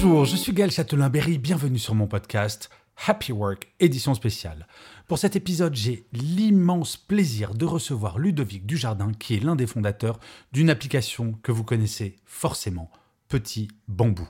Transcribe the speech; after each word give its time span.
Bonjour, 0.00 0.26
je 0.26 0.36
suis 0.36 0.52
Gaël 0.52 0.70
Châtelain-Berry. 0.70 1.38
Bienvenue 1.38 1.80
sur 1.80 1.96
mon 1.96 2.06
podcast 2.06 2.70
Happy 3.08 3.32
Work, 3.32 3.66
édition 3.80 4.14
spéciale. 4.14 4.68
Pour 5.08 5.18
cet 5.18 5.34
épisode, 5.34 5.74
j'ai 5.74 6.06
l'immense 6.12 6.96
plaisir 6.96 7.52
de 7.52 7.64
recevoir 7.64 8.20
Ludovic 8.20 8.64
Dujardin, 8.64 9.10
qui 9.12 9.34
est 9.34 9.42
l'un 9.42 9.56
des 9.56 9.66
fondateurs 9.66 10.20
d'une 10.52 10.70
application 10.70 11.32
que 11.42 11.50
vous 11.50 11.64
connaissez 11.64 12.14
forcément, 12.24 12.92
Petit 13.28 13.66
Bambou. 13.88 14.28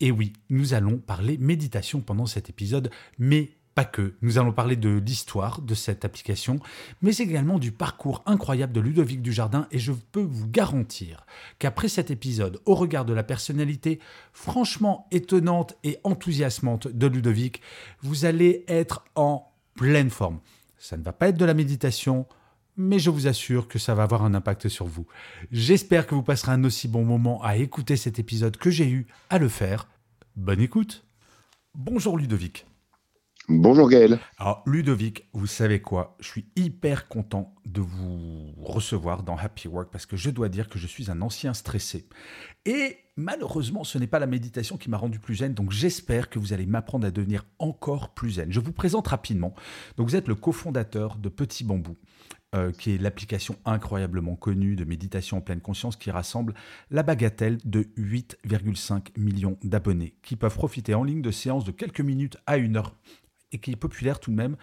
Et 0.00 0.10
oui, 0.10 0.32
nous 0.50 0.74
allons 0.74 0.98
parler 0.98 1.38
méditation 1.38 2.00
pendant 2.00 2.26
cet 2.26 2.50
épisode, 2.50 2.90
mais 3.16 3.52
pas 3.74 3.84
que. 3.84 4.14
Nous 4.22 4.38
allons 4.38 4.52
parler 4.52 4.76
de 4.76 5.02
l'histoire 5.04 5.60
de 5.60 5.74
cette 5.74 6.04
application, 6.04 6.60
mais 7.02 7.16
également 7.16 7.58
du 7.58 7.72
parcours 7.72 8.22
incroyable 8.26 8.72
de 8.72 8.80
Ludovic 8.80 9.22
Dujardin. 9.22 9.66
Et 9.70 9.78
je 9.78 9.92
peux 9.92 10.22
vous 10.22 10.48
garantir 10.48 11.26
qu'après 11.58 11.88
cet 11.88 12.10
épisode, 12.10 12.60
au 12.64 12.74
regard 12.74 13.04
de 13.04 13.12
la 13.12 13.22
personnalité 13.22 14.00
franchement 14.32 15.06
étonnante 15.10 15.74
et 15.82 15.98
enthousiasmante 16.04 16.88
de 16.88 17.06
Ludovic, 17.06 17.60
vous 18.02 18.24
allez 18.24 18.64
être 18.68 19.04
en 19.14 19.52
pleine 19.74 20.10
forme. 20.10 20.40
Ça 20.78 20.96
ne 20.96 21.02
va 21.02 21.12
pas 21.12 21.28
être 21.28 21.38
de 21.38 21.44
la 21.44 21.54
méditation, 21.54 22.26
mais 22.76 22.98
je 22.98 23.10
vous 23.10 23.26
assure 23.26 23.68
que 23.68 23.78
ça 23.78 23.94
va 23.94 24.02
avoir 24.02 24.24
un 24.24 24.34
impact 24.34 24.68
sur 24.68 24.86
vous. 24.86 25.06
J'espère 25.50 26.06
que 26.06 26.14
vous 26.14 26.22
passerez 26.22 26.52
un 26.52 26.64
aussi 26.64 26.88
bon 26.88 27.04
moment 27.04 27.42
à 27.42 27.56
écouter 27.56 27.96
cet 27.96 28.18
épisode 28.18 28.56
que 28.56 28.70
j'ai 28.70 28.88
eu 28.88 29.06
à 29.30 29.38
le 29.38 29.48
faire. 29.48 29.88
Bonne 30.36 30.60
écoute. 30.60 31.04
Bonjour 31.74 32.18
Ludovic. 32.18 32.66
Bonjour 33.50 33.90
Gaël. 33.90 34.18
Alors 34.38 34.62
Ludovic, 34.64 35.28
vous 35.34 35.46
savez 35.46 35.82
quoi? 35.82 36.16
Je 36.18 36.28
suis 36.28 36.46
hyper 36.56 37.08
content 37.08 37.54
de 37.66 37.82
vous 37.82 38.54
recevoir 38.56 39.22
dans 39.22 39.36
Happy 39.36 39.68
Work 39.68 39.90
parce 39.92 40.06
que 40.06 40.16
je 40.16 40.30
dois 40.30 40.48
dire 40.48 40.70
que 40.70 40.78
je 40.78 40.86
suis 40.86 41.10
un 41.10 41.20
ancien 41.20 41.52
stressé. 41.52 42.08
Et 42.64 42.96
malheureusement, 43.16 43.84
ce 43.84 43.98
n'est 43.98 44.06
pas 44.06 44.18
la 44.18 44.26
méditation 44.26 44.78
qui 44.78 44.88
m'a 44.88 44.96
rendu 44.96 45.18
plus 45.18 45.36
zen, 45.36 45.52
donc 45.52 45.72
j'espère 45.72 46.30
que 46.30 46.38
vous 46.38 46.54
allez 46.54 46.64
m'apprendre 46.64 47.06
à 47.06 47.10
devenir 47.10 47.44
encore 47.58 48.14
plus 48.14 48.32
zen. 48.32 48.50
Je 48.50 48.60
vous 48.60 48.72
présente 48.72 49.08
rapidement. 49.08 49.54
Donc 49.98 50.08
vous 50.08 50.16
êtes 50.16 50.28
le 50.28 50.36
cofondateur 50.36 51.16
de 51.16 51.28
Petit 51.28 51.64
Bambou. 51.64 51.96
euh, 52.54 52.70
qui 52.70 52.94
est 52.94 52.98
l'application 52.98 53.56
incroyablement 53.64 54.36
connue 54.36 54.76
de 54.76 54.84
méditation 54.84 55.38
en 55.38 55.40
pleine 55.40 55.60
conscience 55.60 55.96
qui 55.96 56.10
rassemble 56.12 56.54
la 56.90 57.02
bagatelle 57.02 57.58
de 57.64 57.82
8,5 57.98 59.18
millions 59.18 59.58
d'abonnés 59.64 60.14
qui 60.22 60.36
peuvent 60.36 60.54
profiter 60.54 60.94
en 60.94 61.02
ligne 61.02 61.20
de 61.20 61.32
séances 61.32 61.64
de 61.64 61.72
quelques 61.72 62.00
minutes 62.00 62.38
à 62.46 62.56
une 62.56 62.76
heure 62.76 62.94
et 63.54 63.58
qui 63.58 63.70
est 63.70 63.76
populaire 63.76 64.20
tout 64.20 64.30
de 64.30 64.36
même. 64.36 64.56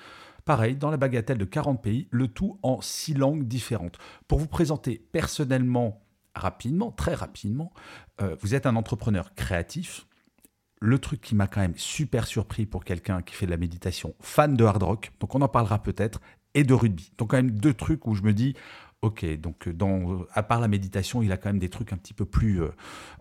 Pareil, 0.46 0.76
dans 0.76 0.92
la 0.92 0.98
bagatelle 0.98 1.38
de 1.38 1.46
40 1.46 1.82
pays, 1.82 2.08
le 2.12 2.28
tout 2.28 2.60
en 2.62 2.82
six 2.82 3.14
langues 3.14 3.44
différentes. 3.44 3.98
Pour 4.28 4.40
vous 4.40 4.48
présenter 4.48 5.02
personnellement, 5.12 6.04
rapidement, 6.36 6.92
très 6.92 7.14
rapidement, 7.14 7.72
euh, 8.22 8.36
vous 8.42 8.54
êtes 8.56 8.66
un 8.66 8.76
entrepreneur 8.76 9.34
créatif. 9.34 10.08
Le 10.80 10.98
truc 10.98 11.22
qui 11.22 11.36
m'a 11.36 11.48
quand 11.48 11.62
même 11.62 11.78
super 11.78 12.26
surpris 12.26 12.66
pour 12.66 12.84
quelqu'un 12.84 13.22
qui 13.22 13.36
fait 13.36 13.46
de 13.46 13.52
la 13.52 13.58
méditation, 13.58 14.16
fan 14.20 14.56
de 14.56 14.66
hard 14.66 14.82
rock, 14.82 15.12
donc 15.20 15.36
on 15.36 15.42
en 15.42 15.48
parlera 15.48 15.84
peut-être, 15.84 16.20
et 16.56 16.64
de 16.64 16.74
rugby. 16.74 17.12
Donc 17.18 17.30
quand 17.32 17.38
même 17.38 17.52
deux 17.52 17.76
trucs 17.76 18.08
où 18.08 18.16
je 18.16 18.24
me 18.24 18.34
dis, 18.34 18.56
ok, 19.02 19.26
donc 19.40 19.68
à 20.34 20.44
part 20.44 20.60
la 20.60 20.68
méditation, 20.68 21.22
il 21.24 21.32
a 21.32 21.38
quand 21.38 21.50
même 21.50 21.60
des 21.60 21.70
trucs 21.70 21.92
un 21.92 21.98
petit 21.98 22.14
peu 22.14 22.26
plus 22.26 22.62
euh, 22.62 22.70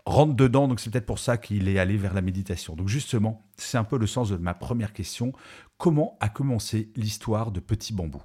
rentre 0.05 0.35
dedans, 0.35 0.67
donc 0.67 0.79
c'est 0.79 0.91
peut-être 0.91 1.05
pour 1.05 1.19
ça 1.19 1.37
qu'il 1.37 1.67
est 1.67 1.79
allé 1.79 1.97
vers 1.97 2.13
la 2.13 2.21
méditation. 2.21 2.75
Donc 2.75 2.87
justement, 2.87 3.47
c'est 3.57 3.77
un 3.77 3.83
peu 3.83 3.97
le 3.97 4.07
sens 4.07 4.29
de 4.29 4.37
ma 4.37 4.53
première 4.53 4.93
question. 4.93 5.33
Comment 5.81 6.15
a 6.19 6.29
commencé 6.29 6.91
l'histoire 6.95 7.51
de 7.51 7.59
Petit 7.59 7.91
Bambou? 7.91 8.21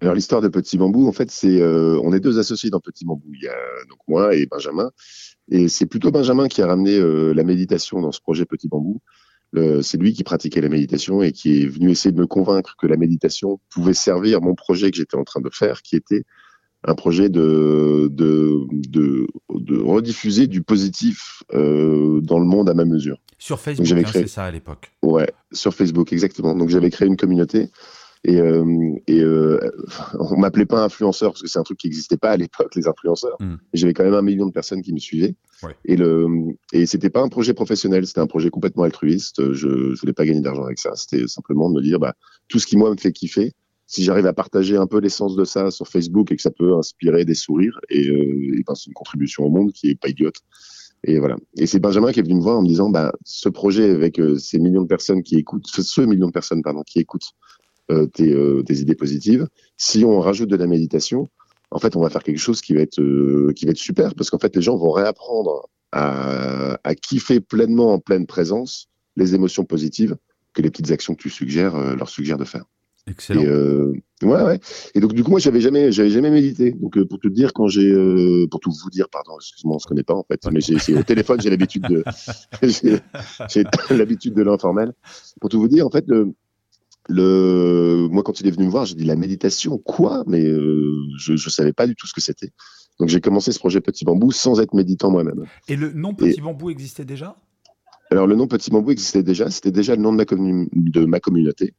Alors 0.00 0.14
l'histoire 0.14 0.40
de 0.40 0.48
Petit 0.48 0.78
Bambou, 0.78 1.06
en 1.06 1.12
fait, 1.12 1.30
c'est 1.30 1.60
euh, 1.60 2.00
on 2.02 2.14
est 2.14 2.20
deux 2.20 2.38
associés 2.38 2.70
dans 2.70 2.80
Petit 2.80 3.04
Bambou. 3.04 3.34
Il 3.34 3.42
y 3.42 3.46
a 3.46 3.54
donc 3.90 3.98
moi 4.08 4.34
et 4.34 4.46
Benjamin, 4.46 4.90
et 5.50 5.68
c'est 5.68 5.84
plutôt 5.84 6.10
Benjamin 6.10 6.48
qui 6.48 6.62
a 6.62 6.66
ramené 6.66 6.96
euh, 6.96 7.34
la 7.34 7.44
méditation 7.44 8.00
dans 8.00 8.10
ce 8.10 8.22
projet 8.22 8.46
Petit 8.46 8.68
Bambou. 8.68 9.02
C'est 9.82 9.98
lui 9.98 10.14
qui 10.14 10.24
pratiquait 10.24 10.62
la 10.62 10.70
méditation 10.70 11.22
et 11.22 11.30
qui 11.30 11.62
est 11.62 11.66
venu 11.66 11.90
essayer 11.90 12.10
de 12.10 12.18
me 12.18 12.26
convaincre 12.26 12.74
que 12.78 12.86
la 12.86 12.96
méditation 12.96 13.60
pouvait 13.68 13.92
servir 13.92 14.40
mon 14.40 14.54
projet 14.54 14.90
que 14.90 14.96
j'étais 14.96 15.18
en 15.18 15.24
train 15.24 15.42
de 15.42 15.50
faire, 15.52 15.82
qui 15.82 15.94
était 15.94 16.24
un 16.86 16.94
projet 16.94 17.28
de 17.28 18.08
de, 18.12 18.60
de, 18.70 19.26
de 19.54 19.78
rediffuser 19.78 20.46
du 20.46 20.62
positif 20.62 21.42
euh, 21.54 22.20
dans 22.20 22.38
le 22.38 22.44
monde 22.46 22.68
à 22.68 22.74
ma 22.74 22.84
mesure. 22.84 23.18
Sur 23.38 23.58
Facebook, 23.60 23.86
j'avais 23.86 24.02
hein, 24.02 24.04
créé- 24.04 24.22
c'est 24.22 24.28
ça 24.28 24.44
à 24.44 24.50
l'époque. 24.50 24.92
Ouais, 25.02 25.30
sur 25.52 25.74
Facebook, 25.74 26.12
exactement. 26.12 26.54
Donc 26.54 26.68
j'avais 26.68 26.90
créé 26.90 27.08
une 27.08 27.16
communauté 27.16 27.70
et, 28.26 28.40
euh, 28.40 28.64
et 29.06 29.20
euh, 29.20 29.58
on 30.18 30.38
m'appelait 30.38 30.64
pas 30.64 30.82
influenceur 30.82 31.32
parce 31.32 31.42
que 31.42 31.48
c'est 31.48 31.58
un 31.58 31.62
truc 31.62 31.78
qui 31.78 31.88
n'existait 31.88 32.16
pas 32.16 32.30
à 32.30 32.36
l'époque, 32.36 32.74
les 32.74 32.86
influenceurs. 32.88 33.36
Mm. 33.40 33.56
J'avais 33.74 33.92
quand 33.92 34.04
même 34.04 34.14
un 34.14 34.22
million 34.22 34.46
de 34.46 34.52
personnes 34.52 34.80
qui 34.82 34.94
me 34.94 34.98
suivaient. 34.98 35.34
Ouais. 35.62 35.76
Et 35.84 35.96
le 35.96 36.26
et 36.72 36.86
c'était 36.86 37.10
pas 37.10 37.20
un 37.20 37.28
projet 37.28 37.54
professionnel, 37.54 38.06
c'était 38.06 38.20
un 38.20 38.26
projet 38.26 38.50
complètement 38.50 38.84
altruiste. 38.84 39.52
Je, 39.52 39.94
je 39.94 40.00
voulais 40.00 40.12
pas 40.14 40.24
gagner 40.24 40.40
d'argent 40.40 40.64
avec 40.64 40.78
ça. 40.78 40.94
C'était 40.94 41.26
simplement 41.26 41.68
de 41.70 41.74
me 41.76 41.82
dire, 41.82 41.98
bah 41.98 42.14
tout 42.48 42.58
ce 42.58 42.66
qui 42.66 42.76
moi 42.76 42.90
me 42.90 42.96
fait 42.96 43.12
kiffer. 43.12 43.52
Si 43.86 44.02
j'arrive 44.02 44.26
à 44.26 44.32
partager 44.32 44.76
un 44.76 44.86
peu 44.86 44.98
l'essence 44.98 45.36
de 45.36 45.44
ça 45.44 45.70
sur 45.70 45.88
Facebook 45.88 46.32
et 46.32 46.36
que 46.36 46.42
ça 46.42 46.50
peut 46.50 46.74
inspirer 46.74 47.24
des 47.24 47.34
sourires, 47.34 47.78
et, 47.90 48.08
euh, 48.08 48.58
et 48.58 48.62
ben, 48.66 48.74
c'est 48.74 48.86
une 48.86 48.94
contribution 48.94 49.44
au 49.44 49.50
monde 49.50 49.72
qui 49.72 49.90
est 49.90 49.94
pas 49.94 50.08
idiote. 50.08 50.36
Et 51.06 51.18
voilà. 51.18 51.36
Et 51.58 51.66
c'est 51.66 51.80
Benjamin 51.80 52.12
qui 52.12 52.20
est 52.20 52.22
venu 52.22 52.36
me 52.36 52.40
voir 52.40 52.58
en 52.58 52.62
me 52.62 52.66
disant, 52.66 52.88
bah, 52.88 53.12
ce 53.24 53.50
projet 53.50 53.90
avec 53.90 54.18
euh, 54.18 54.38
ces 54.38 54.58
millions 54.58 54.82
de 54.82 54.86
personnes 54.86 55.22
qui 55.22 55.36
écoutent, 55.36 55.66
ce, 55.66 56.00
million 56.00 56.28
de 56.28 56.32
personnes 56.32 56.62
pardon, 56.62 56.82
qui 56.82 56.98
écoutent 56.98 57.34
euh, 57.90 58.06
tes, 58.06 58.32
euh, 58.32 58.62
tes 58.62 58.76
idées 58.76 58.94
positives, 58.94 59.46
si 59.76 60.06
on 60.06 60.18
rajoute 60.18 60.48
de 60.48 60.56
la 60.56 60.66
méditation, 60.66 61.28
en 61.70 61.78
fait, 61.78 61.96
on 61.96 62.00
va 62.00 62.08
faire 62.08 62.22
quelque 62.22 62.38
chose 62.38 62.62
qui 62.62 62.72
va 62.72 62.80
être 62.80 62.98
euh, 63.00 63.52
qui 63.54 63.66
va 63.66 63.72
être 63.72 63.76
super 63.76 64.14
parce 64.14 64.30
qu'en 64.30 64.38
fait, 64.38 64.56
les 64.56 64.62
gens 64.62 64.76
vont 64.76 64.90
réapprendre 64.90 65.68
à, 65.92 66.78
à 66.82 66.94
kiffer 66.94 67.40
pleinement 67.40 67.92
en 67.92 67.98
pleine 67.98 68.26
présence 68.26 68.88
les 69.16 69.34
émotions 69.34 69.64
positives 69.64 70.16
que 70.54 70.62
les 70.62 70.70
petites 70.70 70.92
actions 70.92 71.14
que 71.14 71.20
tu 71.20 71.28
suggères 71.30 71.76
leur 71.96 72.08
suggèrent 72.08 72.38
de 72.38 72.44
faire. 72.44 72.64
Excellent. 73.06 73.42
Et 73.42 73.46
euh, 73.46 73.92
ouais, 74.22 74.42
ouais. 74.42 74.60
Et 74.94 75.00
donc 75.00 75.12
du 75.12 75.22
coup, 75.22 75.30
moi, 75.30 75.40
j'avais 75.40 75.60
jamais, 75.60 75.92
j'avais 75.92 76.10
jamais 76.10 76.30
médité. 76.30 76.72
Donc 76.72 76.96
euh, 76.96 77.04
pour 77.04 77.18
te 77.18 77.28
dire, 77.28 77.52
quand 77.52 77.68
j'ai, 77.68 77.90
euh, 77.90 78.46
pour 78.50 78.60
tout 78.60 78.70
vous 78.70 78.90
dire, 78.90 79.08
pardon, 79.10 79.32
excuse-moi, 79.38 79.76
on 79.76 79.78
se 79.78 79.86
connaît 79.86 80.02
pas 80.02 80.14
en 80.14 80.24
fait, 80.24 80.40
mais 80.50 80.60
j'ai, 80.60 80.78
c'est 80.78 80.96
au 80.96 81.02
téléphone, 81.02 81.40
j'ai 81.40 81.50
l'habitude 81.50 81.82
de, 81.82 82.02
j'ai, 82.62 83.64
l'habitude 83.90 84.34
de 84.34 84.42
l'informel. 84.42 84.92
Pour 85.40 85.50
tout 85.50 85.60
vous 85.60 85.68
dire, 85.68 85.86
en 85.86 85.90
fait, 85.90 86.04
le, 86.08 86.34
le, 87.08 88.08
moi, 88.10 88.22
quand 88.22 88.40
il 88.40 88.46
est 88.46 88.50
venu 88.50 88.66
me 88.66 88.70
voir, 88.70 88.86
j'ai 88.86 88.94
dit 88.94 89.04
la 89.04 89.16
méditation, 89.16 89.76
quoi? 89.76 90.24
Mais 90.26 90.42
je, 90.42 91.36
je 91.36 91.50
savais 91.50 91.74
pas 91.74 91.86
du 91.86 91.94
tout 91.94 92.06
ce 92.06 92.14
que 92.14 92.22
c'était. 92.22 92.52
Donc 93.00 93.08
j'ai 93.08 93.20
commencé 93.20 93.52
ce 93.52 93.58
projet 93.58 93.80
Petit 93.80 94.04
Bambou 94.04 94.30
sans 94.30 94.60
être 94.60 94.72
méditant 94.72 95.10
moi-même. 95.10 95.44
Et 95.68 95.76
le 95.76 95.92
nom 95.92 96.14
Petit 96.14 96.40
Bambou 96.40 96.70
existait 96.70 97.04
déjà? 97.04 97.36
Alors 98.10 98.26
le 98.26 98.36
nom 98.36 98.46
Petit 98.46 98.70
Bambou 98.70 98.92
existait 98.92 99.22
déjà, 99.22 99.50
c'était 99.50 99.72
déjà 99.72 99.96
le 99.96 100.02
nom 100.02 100.12
de 100.12 100.16
ma, 100.16 100.24
de 100.24 101.04
ma 101.04 101.20
communauté. 101.20 101.74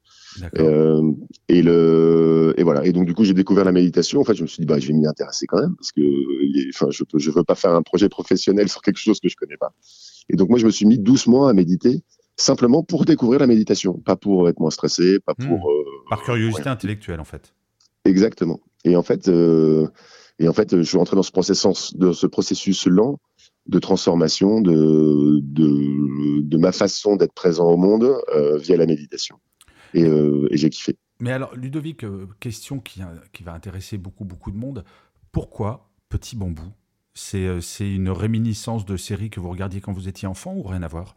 Euh, 0.58 1.12
et 1.48 1.62
le 1.62 2.54
et 2.56 2.62
voilà. 2.62 2.84
Et 2.84 2.92
donc 2.92 3.06
du 3.06 3.14
coup 3.14 3.24
j'ai 3.24 3.34
découvert 3.34 3.64
la 3.64 3.72
méditation. 3.72 4.20
En 4.20 4.24
fait 4.24 4.34
je 4.34 4.42
me 4.42 4.46
suis 4.46 4.60
dit 4.60 4.66
bah 4.66 4.78
je 4.78 4.88
vais 4.88 4.92
m'y 4.94 5.06
intéresser 5.06 5.46
quand 5.46 5.60
même 5.60 5.74
parce 5.76 5.92
que 5.92 6.00
enfin 6.70 6.88
je 6.90 7.04
peux 7.04 7.18
je 7.18 7.30
veux 7.30 7.44
pas 7.44 7.54
faire 7.54 7.72
un 7.74 7.82
projet 7.82 8.08
professionnel 8.08 8.68
sur 8.68 8.82
quelque 8.82 8.98
chose 8.98 9.20
que 9.20 9.28
je 9.28 9.36
connais 9.36 9.56
pas. 9.56 9.72
Et 10.28 10.36
donc 10.36 10.48
moi 10.48 10.58
je 10.58 10.66
me 10.66 10.70
suis 10.70 10.86
mis 10.86 10.98
doucement 10.98 11.46
à 11.46 11.52
méditer 11.52 12.02
simplement 12.36 12.82
pour 12.82 13.04
découvrir 13.04 13.40
la 13.40 13.46
méditation. 13.46 13.94
Pas 13.94 14.16
pour 14.16 14.48
être 14.48 14.60
moins 14.60 14.70
stressé 14.70 15.18
pas 15.20 15.34
Hmm. 15.38 15.48
pour 15.48 15.70
euh, 15.70 15.84
Par 16.10 16.22
curiosité 16.22 16.62
ouais. 16.62 16.68
intellectuelle, 16.68 17.20
en 17.20 17.24
fait. 17.24 17.52
exactement. 18.04 18.60
Et 18.84 18.96
en 18.96 19.02
fait 19.02 19.28
euh, 19.28 19.86
et 20.38 20.48
en 20.48 20.52
fait 20.52 20.76
je 20.76 20.82
suis 20.82 20.98
rentré 20.98 21.16
dans 21.16 21.22
ce 21.22 21.32
processus 21.32 21.94
de 21.96 22.12
ce 22.12 22.26
processus 22.26 22.86
lent 22.86 23.18
de 23.68 23.78
transformation 23.80 24.60
de 24.60 25.40
de, 25.42 26.40
de 26.42 26.56
ma 26.56 26.70
façon 26.72 27.16
d'être 27.16 27.32
présent 27.32 27.68
au 27.68 27.76
monde 27.76 28.14
euh, 28.34 28.56
via 28.58 28.76
la 28.76 28.86
méditation 28.86 29.36
et, 29.94 30.04
euh, 30.04 30.48
et 30.50 30.56
j'ai 30.56 30.70
kiffé 30.70 30.96
Mais 31.20 31.32
alors, 31.32 31.54
Ludovic, 31.54 32.04
euh, 32.04 32.26
question 32.40 32.80
qui, 32.80 33.00
qui 33.32 33.42
va 33.42 33.52
intéresser 33.52 33.98
beaucoup, 33.98 34.24
beaucoup 34.24 34.50
de 34.50 34.56
monde. 34.56 34.84
Pourquoi 35.32 35.90
Petit 36.08 36.36
Bambou 36.36 36.72
C'est 37.14 37.46
euh, 37.46 37.60
c'est 37.60 37.90
une 37.90 38.10
réminiscence 38.10 38.84
de 38.84 38.96
série 38.96 39.30
que 39.30 39.40
vous 39.40 39.50
regardiez 39.50 39.80
quand 39.80 39.92
vous 39.92 40.08
étiez 40.08 40.28
enfant 40.28 40.54
ou 40.54 40.62
rien 40.62 40.82
à 40.82 40.88
voir? 40.88 41.14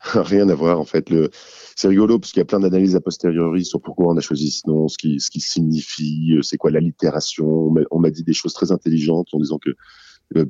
Rien 0.14 0.48
à 0.48 0.54
voir 0.54 0.78
en 0.78 0.84
fait. 0.84 1.10
Le... 1.10 1.30
C'est 1.74 1.88
rigolo 1.88 2.18
parce 2.18 2.32
qu'il 2.32 2.40
y 2.40 2.42
a 2.42 2.44
plein 2.44 2.60
d'analyses 2.60 2.94
a 2.94 3.00
posteriori 3.00 3.64
sur 3.64 3.80
pourquoi 3.80 4.12
on 4.12 4.16
a 4.16 4.20
choisi 4.20 4.50
ce 4.50 4.68
nom, 4.68 4.86
ce 4.88 4.96
qui, 4.96 5.18
ce 5.18 5.30
qui 5.30 5.40
signifie, 5.40 6.34
euh, 6.36 6.42
c'est 6.42 6.56
quoi 6.56 6.70
l'allitération. 6.70 7.74
On 7.90 7.98
m'a 7.98 8.10
dit 8.10 8.22
des 8.22 8.32
choses 8.32 8.52
très 8.52 8.70
intelligentes 8.70 9.28
en 9.32 9.40
disant 9.40 9.58
que 9.58 9.70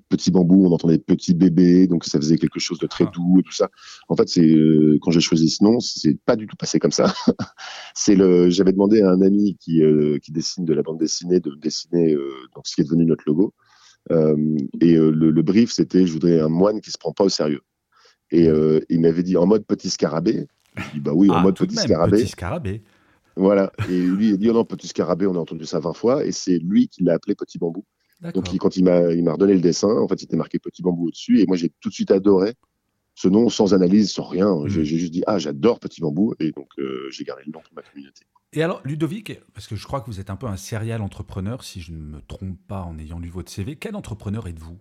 petit 0.09 0.31
bambou, 0.31 0.67
on 0.67 0.73
entendait 0.73 0.99
petit 0.99 1.35
bébé, 1.35 1.87
donc 1.87 2.05
ça 2.05 2.19
faisait 2.19 2.37
quelque 2.37 2.59
chose 2.59 2.79
de 2.79 2.87
très 2.87 3.05
ah. 3.05 3.11
doux 3.15 3.41
et 3.41 3.43
tout 3.43 3.53
ça. 3.53 3.69
En 4.09 4.17
fait, 4.17 4.29
c'est 4.29 4.47
euh, 4.47 4.99
quand 5.01 5.11
j'ai 5.11 5.21
choisi 5.21 5.49
ce 5.49 5.63
nom, 5.63 5.81
c'est 5.81 6.19
pas 6.25 6.37
du 6.37 6.47
tout 6.47 6.57
passé 6.57 6.79
comme 6.79 6.93
ça. 6.93 7.13
c'est 7.95 8.15
le, 8.15 8.51
j'avais 8.51 8.73
demandé 8.73 9.03
à 9.03 9.11
un 9.11 9.23
ami 9.23 9.57
qui 9.61 9.83
euh, 9.83 10.19
qui 10.19 10.33
dessine 10.33 10.65
de 10.65 10.75
la 10.75 10.83
bande 10.83 10.99
dessinée 10.99 11.41
de 11.41 11.55
dessiner 11.55 12.15
donc 12.55 12.67
ce 12.67 12.75
qui 12.75 12.81
est 12.81 12.85
devenu 12.85 13.05
notre 13.05 13.25
logo. 13.27 13.55
et 14.11 14.95
le, 14.95 15.11
le, 15.11 15.43
brief, 15.43 15.71
c'était 15.71 16.07
je 16.07 16.13
voudrais 16.13 16.41
un 16.41 16.49
moine 16.49 16.81
qui 16.81 16.91
se 16.91 16.99
prend 16.99 17.13
pas 17.13 17.25
au 17.25 17.29
sérieux. 17.29 17.63
Et 18.31 18.49
euh, 18.49 18.81
il 18.89 19.01
m'avait 19.01 19.23
dit 19.23 19.37
en 19.37 19.47
mode 19.47 19.65
petit 19.65 19.91
scarabée. 19.91 20.47
Je 20.95 21.01
bah 21.01 21.13
oui, 21.15 21.31
en 21.31 21.35
ah, 21.35 21.43
mode 21.43 21.57
petit 21.57 21.77
scarabée. 21.77 22.19
Petit 22.19 22.29
scarabée. 22.29 22.83
Voilà. 23.37 23.73
Et 23.89 24.01
lui, 24.01 24.29
il 24.29 24.35
a 24.35 24.37
dit 24.37 24.51
oh 24.51 24.53
non, 24.53 24.65
petit 24.65 24.89
scarabée, 24.89 25.27
on 25.27 25.35
a 25.35 25.39
entendu 25.39 25.65
ça 25.65 25.81
20 25.81 25.93
fois. 25.93 26.25
Et 26.25 26.33
c'est 26.33 26.59
lui 26.59 26.89
qui 26.89 27.03
l'a 27.05 27.15
appelé 27.15 27.35
petit 27.35 27.59
bambou. 27.59 27.85
Donc 28.21 28.57
quand 28.59 28.77
il 28.77 28.85
m'a, 28.85 29.13
il 29.13 29.23
m'a 29.23 29.33
redonné 29.33 29.55
le 29.55 29.61
dessin, 29.61 29.89
en 29.89 30.09
fait, 30.09 30.21
il 30.23 30.25
était 30.25 30.37
marqué 30.37 30.59
petit 30.59 30.83
bambou 30.83 31.09
au-dessus. 31.09 31.41
Et 31.41 31.47
moi, 31.47 31.57
j'ai 31.57 31.71
tout 31.81 31.89
de 31.89 31.95
suite 31.95 32.11
adoré 32.11 32.55
ce 33.15 33.29
nom 33.29 33.49
sans 33.49 33.75
analyse, 33.75 34.13
sans 34.13 34.25
rien. 34.25 34.55
Hmm. 34.55 34.69
J'ai 34.69 34.85
juste 34.85 35.13
dit 35.13 35.23
ah, 35.27 35.39
j'adore 35.39 35.81
petit 35.81 36.01
bambou. 36.01 36.35
Et 36.41 36.53
donc, 36.53 36.69
euh, 36.79 37.09
j'ai 37.11 37.25
gardé 37.25 37.43
le 37.47 37.53
nom 37.53 37.61
pour 37.61 37.75
ma 37.75 37.83
communauté. 37.83 38.25
Et 38.53 38.63
alors, 38.63 38.81
Ludovic, 38.85 39.41
parce 39.55 39.67
que 39.67 39.77
je 39.77 39.85
crois 39.87 40.01
que 40.01 40.07
vous 40.07 40.21
êtes 40.21 40.31
un 40.31 40.37
peu 40.37 40.47
un 40.47 40.57
serial 40.57 41.03
entrepreneur, 41.03 41.63
si 41.63 41.81
je 41.81 41.93
ne 41.93 41.99
me 41.99 42.21
trompe 42.23 42.59
pas 42.67 42.83
en 42.83 42.99
ayant 42.99 43.19
lu 43.19 43.29
votre 43.29 43.51
CV, 43.51 43.77
quel 43.77 43.95
entrepreneur 43.95 44.47
êtes-vous? 44.49 44.79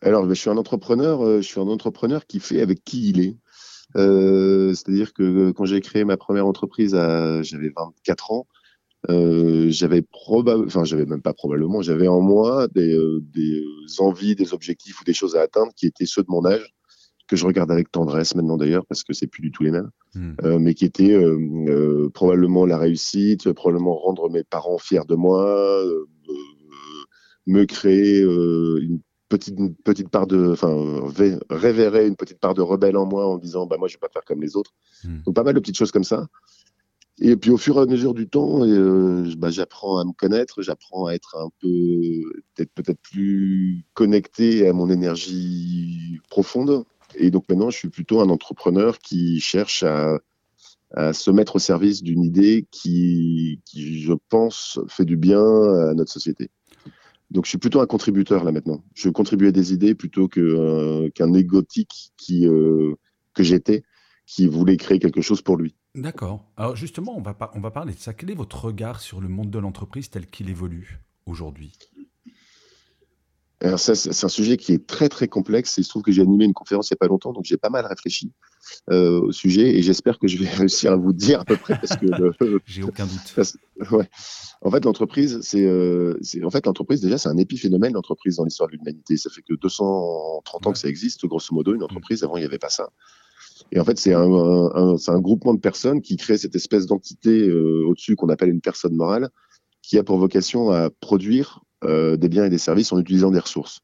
Alors, 0.00 0.28
je 0.28 0.34
suis 0.34 0.50
un 0.50 0.56
entrepreneur. 0.56 1.24
Euh, 1.24 1.40
je 1.40 1.46
suis 1.46 1.60
un 1.60 1.68
entrepreneur 1.68 2.26
qui 2.26 2.40
fait 2.40 2.60
avec 2.60 2.82
qui 2.84 3.10
il 3.10 3.20
est. 3.20 3.36
Euh, 3.96 4.74
c'est-à-dire 4.74 5.12
que 5.12 5.50
quand 5.50 5.66
j'ai 5.66 5.80
créé 5.80 6.04
ma 6.04 6.16
première 6.16 6.46
entreprise, 6.46 6.92
j'avais 6.92 7.72
24 7.76 8.32
ans. 8.32 8.46
J'avais 9.08 10.02
probablement, 10.02 10.66
enfin 10.66 10.84
j'avais 10.84 11.06
même 11.06 11.22
pas 11.22 11.32
probablement, 11.32 11.82
j'avais 11.82 12.08
en 12.08 12.20
moi 12.20 12.68
des, 12.68 12.96
des, 13.32 13.62
envies, 13.98 14.34
des 14.34 14.54
objectifs 14.54 15.00
ou 15.00 15.04
des 15.04 15.14
choses 15.14 15.36
à 15.36 15.42
atteindre 15.42 15.72
qui 15.74 15.86
étaient 15.86 16.06
ceux 16.06 16.22
de 16.22 16.30
mon 16.30 16.44
âge, 16.44 16.74
que 17.28 17.36
je 17.36 17.46
regarde 17.46 17.70
avec 17.70 17.90
tendresse 17.90 18.34
maintenant 18.34 18.56
d'ailleurs 18.56 18.86
parce 18.86 19.04
que 19.04 19.12
c'est 19.12 19.26
plus 19.26 19.42
du 19.42 19.50
tout 19.50 19.62
les 19.62 19.70
mêmes, 19.70 19.90
hmm. 20.14 20.58
mais 20.58 20.74
qui 20.74 20.84
étaient 20.84 21.18
probablement 22.14 22.66
la 22.66 22.78
réussite, 22.78 23.52
probablement 23.52 23.96
rendre 23.96 24.30
mes 24.30 24.44
parents 24.44 24.78
fiers 24.78 25.06
de 25.08 25.14
moi, 25.14 25.82
me 27.46 27.64
créer 27.64 28.20
une 28.22 29.00
petite, 29.32 29.58
une 29.58 29.74
petite 29.74 30.10
part 30.10 30.26
de, 30.26 30.52
enfin, 30.52 30.74
révérer 31.50 32.06
une 32.06 32.16
petite 32.16 32.38
part 32.38 32.54
de 32.54 32.60
rebelle 32.60 32.96
en 32.96 33.06
moi 33.06 33.26
en 33.26 33.38
disant, 33.38 33.66
bah, 33.66 33.76
moi, 33.78 33.88
je 33.88 33.94
vais 33.94 34.00
pas 34.00 34.10
faire 34.12 34.24
comme 34.24 34.42
les 34.42 34.56
autres. 34.56 34.72
Hmm. 35.04 35.22
Donc, 35.24 35.34
pas 35.34 35.42
mal 35.42 35.54
de 35.54 35.60
petites 35.60 35.76
choses 35.76 35.90
comme 35.90 36.04
ça. 36.04 36.26
Et 37.24 37.36
puis, 37.36 37.52
au 37.52 37.56
fur 37.56 37.78
et 37.78 37.82
à 37.82 37.86
mesure 37.86 38.14
du 38.14 38.28
temps, 38.28 38.64
euh, 38.66 39.32
bah, 39.38 39.50
j'apprends 39.50 39.98
à 39.98 40.04
me 40.04 40.10
connaître, 40.10 40.60
j'apprends 40.60 41.06
à 41.06 41.12
être 41.14 41.36
un 41.36 41.50
peu, 41.60 41.68
peut-être, 42.56 42.72
peut-être 42.74 43.00
plus 43.00 43.84
connecté 43.94 44.66
à 44.66 44.72
mon 44.72 44.90
énergie 44.90 46.18
profonde. 46.30 46.84
Et 47.14 47.30
donc, 47.30 47.48
maintenant, 47.48 47.70
je 47.70 47.78
suis 47.78 47.90
plutôt 47.90 48.20
un 48.20 48.28
entrepreneur 48.28 48.98
qui 48.98 49.38
cherche 49.38 49.84
à, 49.84 50.18
se 51.12 51.30
mettre 51.30 51.56
au 51.56 51.58
service 51.60 52.02
d'une 52.02 52.24
idée 52.24 52.66
qui, 52.72 53.60
je 53.72 54.14
pense, 54.28 54.80
fait 54.88 55.04
du 55.04 55.16
bien 55.16 55.40
à 55.40 55.94
notre 55.94 56.12
société. 56.12 56.50
Donc 57.30 57.46
je 57.46 57.48
suis 57.48 57.58
plutôt 57.58 57.80
un 57.80 57.86
contributeur 57.86 58.44
là 58.44 58.52
maintenant. 58.52 58.84
Je 58.94 59.08
contribue 59.08 59.46
à 59.46 59.52
des 59.52 59.72
idées 59.72 59.94
plutôt 59.94 60.28
euh, 60.36 61.08
qu'un 61.14 61.32
égotique 61.32 62.12
euh, 62.30 62.94
que 63.32 63.42
j'étais, 63.42 63.84
qui 64.34 64.46
voulait 64.46 64.78
créer 64.78 64.98
quelque 64.98 65.20
chose 65.20 65.42
pour 65.42 65.58
lui. 65.58 65.74
D'accord. 65.94 66.50
Alors 66.56 66.74
justement, 66.74 67.14
on 67.14 67.20
va, 67.20 67.36
on 67.54 67.60
va 67.60 67.70
parler 67.70 67.92
de 67.92 67.98
ça. 67.98 68.14
Quel 68.14 68.30
est 68.30 68.34
votre 68.34 68.64
regard 68.64 69.00
sur 69.00 69.20
le 69.20 69.28
monde 69.28 69.50
de 69.50 69.58
l'entreprise 69.58 70.08
tel 70.08 70.26
qu'il 70.26 70.48
évolue 70.48 71.00
aujourd'hui? 71.26 71.72
Alors 73.60 73.78
ça, 73.78 73.94
c'est 73.94 74.24
un 74.24 74.30
sujet 74.30 74.56
qui 74.56 74.72
est 74.72 74.86
très 74.86 75.10
très 75.10 75.28
complexe. 75.28 75.76
il 75.76 75.84
se 75.84 75.90
trouve 75.90 76.02
que 76.02 76.10
j'ai 76.10 76.22
animé 76.22 76.46
une 76.46 76.54
conférence 76.54 76.88
il 76.88 76.94
n'y 76.94 76.96
a 76.96 77.02
pas 77.02 77.08
longtemps, 77.08 77.32
donc 77.32 77.44
j'ai 77.44 77.58
pas 77.58 77.68
mal 77.68 77.84
réfléchi 77.84 78.32
euh, 78.90 79.20
au 79.20 79.32
sujet 79.32 79.76
et 79.76 79.82
j'espère 79.82 80.18
que 80.18 80.26
je 80.26 80.38
vais 80.38 80.48
réussir 80.48 80.92
à 80.92 80.96
vous 80.96 81.12
dire 81.12 81.42
à 81.42 81.44
peu 81.44 81.58
près 81.58 81.78
parce 81.78 81.96
que 81.96 82.06
j'ai 82.66 82.82
aucun 82.82 83.06
doute. 83.06 83.36
ouais. 83.92 84.08
En 84.62 84.70
fait, 84.70 84.84
l'entreprise, 84.84 85.46
euh, 85.54 86.16
c'est 86.22 86.42
en 86.42 86.50
fait 86.50 86.64
l'entreprise 86.64 87.02
déjà 87.02 87.18
c'est 87.18 87.28
un 87.28 87.36
épiphénomène 87.36 87.92
l'entreprise 87.92 88.36
dans 88.36 88.44
l'histoire 88.44 88.70
de 88.70 88.76
l'humanité. 88.76 89.18
Ça 89.18 89.28
fait 89.28 89.42
que 89.42 89.54
230 89.54 90.66
ans 90.66 90.72
que 90.72 90.78
ça 90.78 90.88
existe 90.88 91.26
grosso 91.26 91.54
modo 91.54 91.74
une 91.74 91.82
entreprise. 91.82 92.24
Avant 92.24 92.38
il 92.38 92.40
n'y 92.40 92.46
avait 92.46 92.58
pas 92.58 92.70
ça. 92.70 92.88
Et 93.72 93.80
en 93.80 93.84
fait, 93.84 93.98
c'est 93.98 94.12
un, 94.12 94.30
un, 94.30 94.96
un, 95.06 95.20
groupement 95.20 95.54
de 95.54 95.60
personnes 95.60 96.02
qui 96.02 96.16
crée 96.16 96.36
cette 96.36 96.54
espèce 96.54 96.86
d'entité 96.86 97.48
euh, 97.48 97.86
au-dessus 97.86 98.16
qu'on 98.16 98.28
appelle 98.28 98.50
une 98.50 98.60
personne 98.60 98.94
morale, 98.94 99.30
qui 99.80 99.98
a 99.98 100.04
pour 100.04 100.18
vocation 100.18 100.70
à 100.70 100.90
produire 100.90 101.62
euh, 101.84 102.18
des 102.18 102.28
biens 102.28 102.44
et 102.44 102.50
des 102.50 102.58
services 102.58 102.92
en 102.92 103.00
utilisant 103.00 103.30
des 103.30 103.38
ressources. 103.38 103.80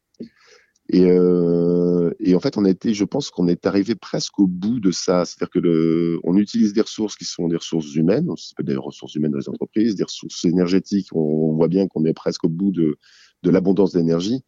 Et, 0.91 1.11
euh, 1.11 2.11
et, 2.21 2.35
en 2.35 2.41
fait, 2.41 2.57
on 2.59 2.65
a 2.67 2.73
je 2.83 3.05
pense 3.05 3.31
qu'on 3.31 3.49
est 3.49 3.67
arrivé 3.67 3.95
presque 3.95 4.39
au 4.39 4.47
bout 4.47 4.79
de 4.79 4.91
ça. 4.91 5.25
C'est-à-dire 5.25 5.51
que 5.51 5.59
le, 5.59 6.19
on 6.23 6.37
utilise 6.37 6.75
des 6.75 6.83
ressources 6.83 7.17
qui 7.17 7.25
sont 7.25 7.49
des 7.49 7.57
ressources 7.57 7.95
humaines, 7.95 8.29
on 8.31 8.63
des 8.63 8.77
ressources 8.77 9.15
humaines 9.15 9.33
dans 9.33 9.39
les 9.39 9.49
entreprises, 9.49 9.97
des 9.97 10.05
ressources 10.05 10.45
énergétiques. 10.45 11.09
On, 11.13 11.55
voit 11.57 11.69
bien 11.69 11.89
qu'on 11.89 12.05
est 12.05 12.15
presque 12.15 12.45
au 12.45 12.49
bout 12.49 12.71
de, 12.71 12.97
de 13.43 13.51
l'abondance 13.51 13.93
d'énergie 13.93 14.41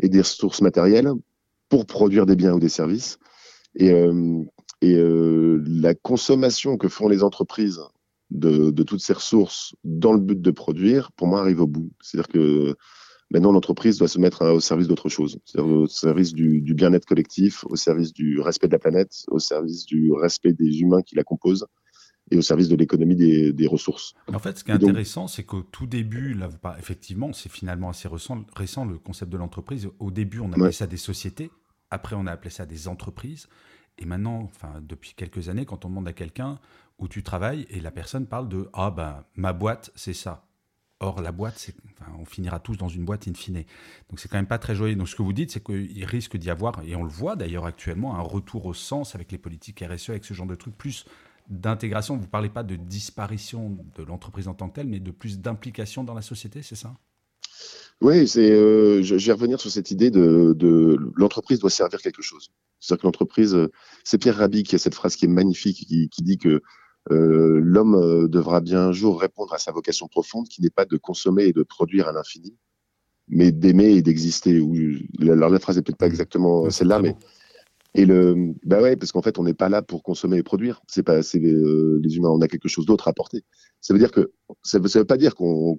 et 0.00 0.08
des 0.08 0.20
ressources 0.20 0.60
matérielles 0.60 1.10
pour 1.68 1.86
produire 1.86 2.26
des 2.26 2.36
biens 2.36 2.54
ou 2.54 2.60
des 2.60 2.68
services. 2.68 3.18
Et, 3.74 3.90
euh, 3.90 4.44
et 4.80 4.96
euh, 4.96 5.62
la 5.66 5.94
consommation 5.94 6.76
que 6.76 6.88
font 6.88 7.08
les 7.08 7.22
entreprises 7.22 7.80
de, 8.30 8.70
de, 8.70 8.82
toutes 8.82 9.00
ces 9.00 9.14
ressources 9.14 9.74
dans 9.84 10.12
le 10.12 10.20
but 10.20 10.40
de 10.40 10.50
produire, 10.50 11.12
pour 11.12 11.26
moi, 11.26 11.40
arrive 11.40 11.62
au 11.62 11.66
bout. 11.66 11.90
C'est-à-dire 12.00 12.28
que 12.28 12.76
Maintenant, 13.30 13.52
l'entreprise 13.52 13.98
doit 13.98 14.08
se 14.08 14.18
mettre 14.18 14.46
au 14.46 14.60
service 14.60 14.88
d'autre 14.88 15.10
chose, 15.10 15.38
au 15.58 15.86
service 15.86 16.32
du, 16.32 16.62
du 16.62 16.72
bien-être 16.72 17.04
collectif, 17.04 17.62
au 17.64 17.76
service 17.76 18.14
du 18.14 18.40
respect 18.40 18.68
de 18.68 18.72
la 18.72 18.78
planète, 18.78 19.24
au 19.28 19.38
service 19.38 19.84
du 19.84 20.12
respect 20.12 20.54
des 20.54 20.80
humains 20.80 21.02
qui 21.02 21.14
la 21.14 21.24
composent 21.24 21.66
et 22.30 22.38
au 22.38 22.42
service 22.42 22.68
de 22.68 22.76
l'économie 22.76 23.16
des, 23.16 23.52
des, 23.52 23.66
ressources. 23.66 24.14
En 24.32 24.38
fait, 24.38 24.58
ce 24.58 24.64
qui 24.64 24.70
est 24.70 24.74
intéressant, 24.74 25.28
c'est 25.28 25.44
qu'au 25.44 25.62
tout 25.62 25.86
début, 25.86 26.34
là, 26.34 26.48
effectivement, 26.78 27.32
c'est 27.34 27.50
finalement 27.50 27.90
assez 27.90 28.08
récent, 28.08 28.44
récent, 28.54 28.86
le 28.86 28.98
concept 28.98 29.30
de 29.30 29.36
l'entreprise. 29.36 29.88
Au 29.98 30.10
début, 30.10 30.40
on 30.40 30.50
appelait 30.52 30.72
ça 30.72 30.86
des 30.86 30.98
sociétés, 30.98 31.50
après, 31.90 32.16
on 32.16 32.26
a 32.26 32.32
appelé 32.32 32.50
ça 32.50 32.66
des 32.66 32.88
entreprises. 32.88 33.48
Et 33.98 34.04
maintenant, 34.04 34.42
enfin, 34.44 34.80
depuis 34.82 35.14
quelques 35.14 35.48
années, 35.48 35.64
quand 35.64 35.84
on 35.84 35.88
demande 35.88 36.08
à 36.08 36.12
quelqu'un 36.12 36.58
où 36.98 37.08
tu 37.08 37.22
travailles 37.22 37.66
et 37.70 37.80
la 37.80 37.90
personne 37.90 38.26
parle 38.26 38.48
de 38.48 38.68
Ah, 38.72 38.90
ben, 38.90 39.24
ma 39.34 39.52
boîte, 39.52 39.90
c'est 39.94 40.14
ça. 40.14 40.44
Or, 41.00 41.20
la 41.22 41.30
boîte, 41.30 41.70
enfin, 41.92 42.10
on 42.18 42.24
finira 42.24 42.58
tous 42.58 42.76
dans 42.76 42.88
une 42.88 43.04
boîte 43.04 43.28
in 43.28 43.34
fine. 43.34 43.62
Donc, 44.10 44.18
c'est 44.18 44.28
quand 44.28 44.36
même 44.36 44.46
pas 44.46 44.58
très 44.58 44.74
joyeux. 44.74 44.96
Donc, 44.96 45.08
ce 45.08 45.14
que 45.14 45.22
vous 45.22 45.32
dites, 45.32 45.52
c'est 45.52 45.62
qu'il 45.62 46.04
risque 46.04 46.36
d'y 46.36 46.50
avoir, 46.50 46.82
et 46.82 46.96
on 46.96 47.04
le 47.04 47.08
voit 47.08 47.36
d'ailleurs 47.36 47.66
actuellement, 47.66 48.16
un 48.16 48.20
retour 48.20 48.66
au 48.66 48.74
sens 48.74 49.14
avec 49.14 49.30
les 49.30 49.38
politiques 49.38 49.84
RSE, 49.88 50.10
avec 50.10 50.24
ce 50.24 50.34
genre 50.34 50.48
de 50.48 50.56
trucs, 50.56 50.76
plus 50.76 51.04
d'intégration. 51.48 52.16
Vous 52.16 52.22
ne 52.22 52.26
parlez 52.26 52.48
pas 52.48 52.64
de 52.64 52.74
disparition 52.74 53.78
de 53.94 54.02
l'entreprise 54.02 54.48
en 54.48 54.54
tant 54.54 54.68
que 54.68 54.74
telle, 54.74 54.88
mais 54.88 54.98
de 54.98 55.12
plus 55.12 55.38
d'implication 55.38 56.02
dans 56.02 56.14
la 56.14 56.22
société, 56.22 56.62
c'est 56.62 56.76
ça? 56.76 56.94
Oui, 58.00 58.28
c'est, 58.28 58.52
euh, 58.52 59.02
je, 59.02 59.16
vais 59.16 59.32
revenir 59.32 59.60
sur 59.60 59.70
cette 59.70 59.90
idée 59.90 60.10
de, 60.10 60.52
de 60.56 60.96
l'entreprise 61.16 61.58
doit 61.58 61.70
servir 61.70 62.00
quelque 62.00 62.22
chose. 62.22 62.50
C'est-à-dire 62.78 63.02
que 63.02 63.06
l'entreprise, 63.08 63.54
euh, 63.54 63.72
c'est 64.04 64.18
Pierre 64.18 64.36
Rabhi 64.36 64.62
qui 64.62 64.76
a 64.76 64.78
cette 64.78 64.94
phrase 64.94 65.16
qui 65.16 65.24
est 65.24 65.28
magnifique, 65.28 65.84
qui, 65.86 66.08
qui 66.08 66.22
dit 66.22 66.38
que 66.38 66.62
euh, 67.10 67.60
l'homme 67.62 67.94
euh, 67.94 68.28
devra 68.28 68.60
bien 68.60 68.88
un 68.88 68.92
jour 68.92 69.20
répondre 69.20 69.52
à 69.52 69.58
sa 69.58 69.72
vocation 69.72 70.06
profonde, 70.08 70.46
qui 70.48 70.62
n'est 70.62 70.70
pas 70.70 70.84
de 70.84 70.96
consommer 70.96 71.44
et 71.44 71.52
de 71.52 71.62
produire 71.62 72.06
à 72.06 72.12
l'infini, 72.12 72.56
mais 73.28 73.50
d'aimer 73.50 73.92
et 73.92 74.02
d'exister. 74.02 74.62
Alors 75.22 75.50
la 75.50 75.58
phrase 75.58 75.76
n'est 75.76 75.82
peut-être 75.82 75.98
pas 75.98 76.06
exactement 76.06 76.70
celle-là, 76.70 77.00
mais 77.00 77.16
et 77.94 78.04
le 78.04 78.52
bah 78.64 78.82
ouais 78.82 78.96
parce 78.96 79.12
qu'en 79.12 79.22
fait 79.22 79.38
on 79.38 79.44
n'est 79.44 79.54
pas 79.54 79.68
là 79.68 79.82
pour 79.82 80.02
consommer 80.02 80.36
et 80.36 80.42
produire. 80.42 80.80
C'est 80.86 81.02
pas 81.02 81.22
c'est 81.22 81.42
euh, 81.42 82.00
les, 82.02 82.16
humains, 82.16 82.28
on 82.28 82.40
a 82.40 82.48
quelque 82.48 82.68
chose 82.68 82.86
d'autre 82.86 83.08
à 83.08 83.10
apporter. 83.10 83.44
Ça 83.80 83.94
veut 83.94 83.98
dire 83.98 84.10
que 84.10 84.32
ça 84.62 84.78
veut, 84.78 84.88
veut 84.88 85.04
pas 85.04 85.16
dire 85.16 85.34
qu'on 85.34 85.76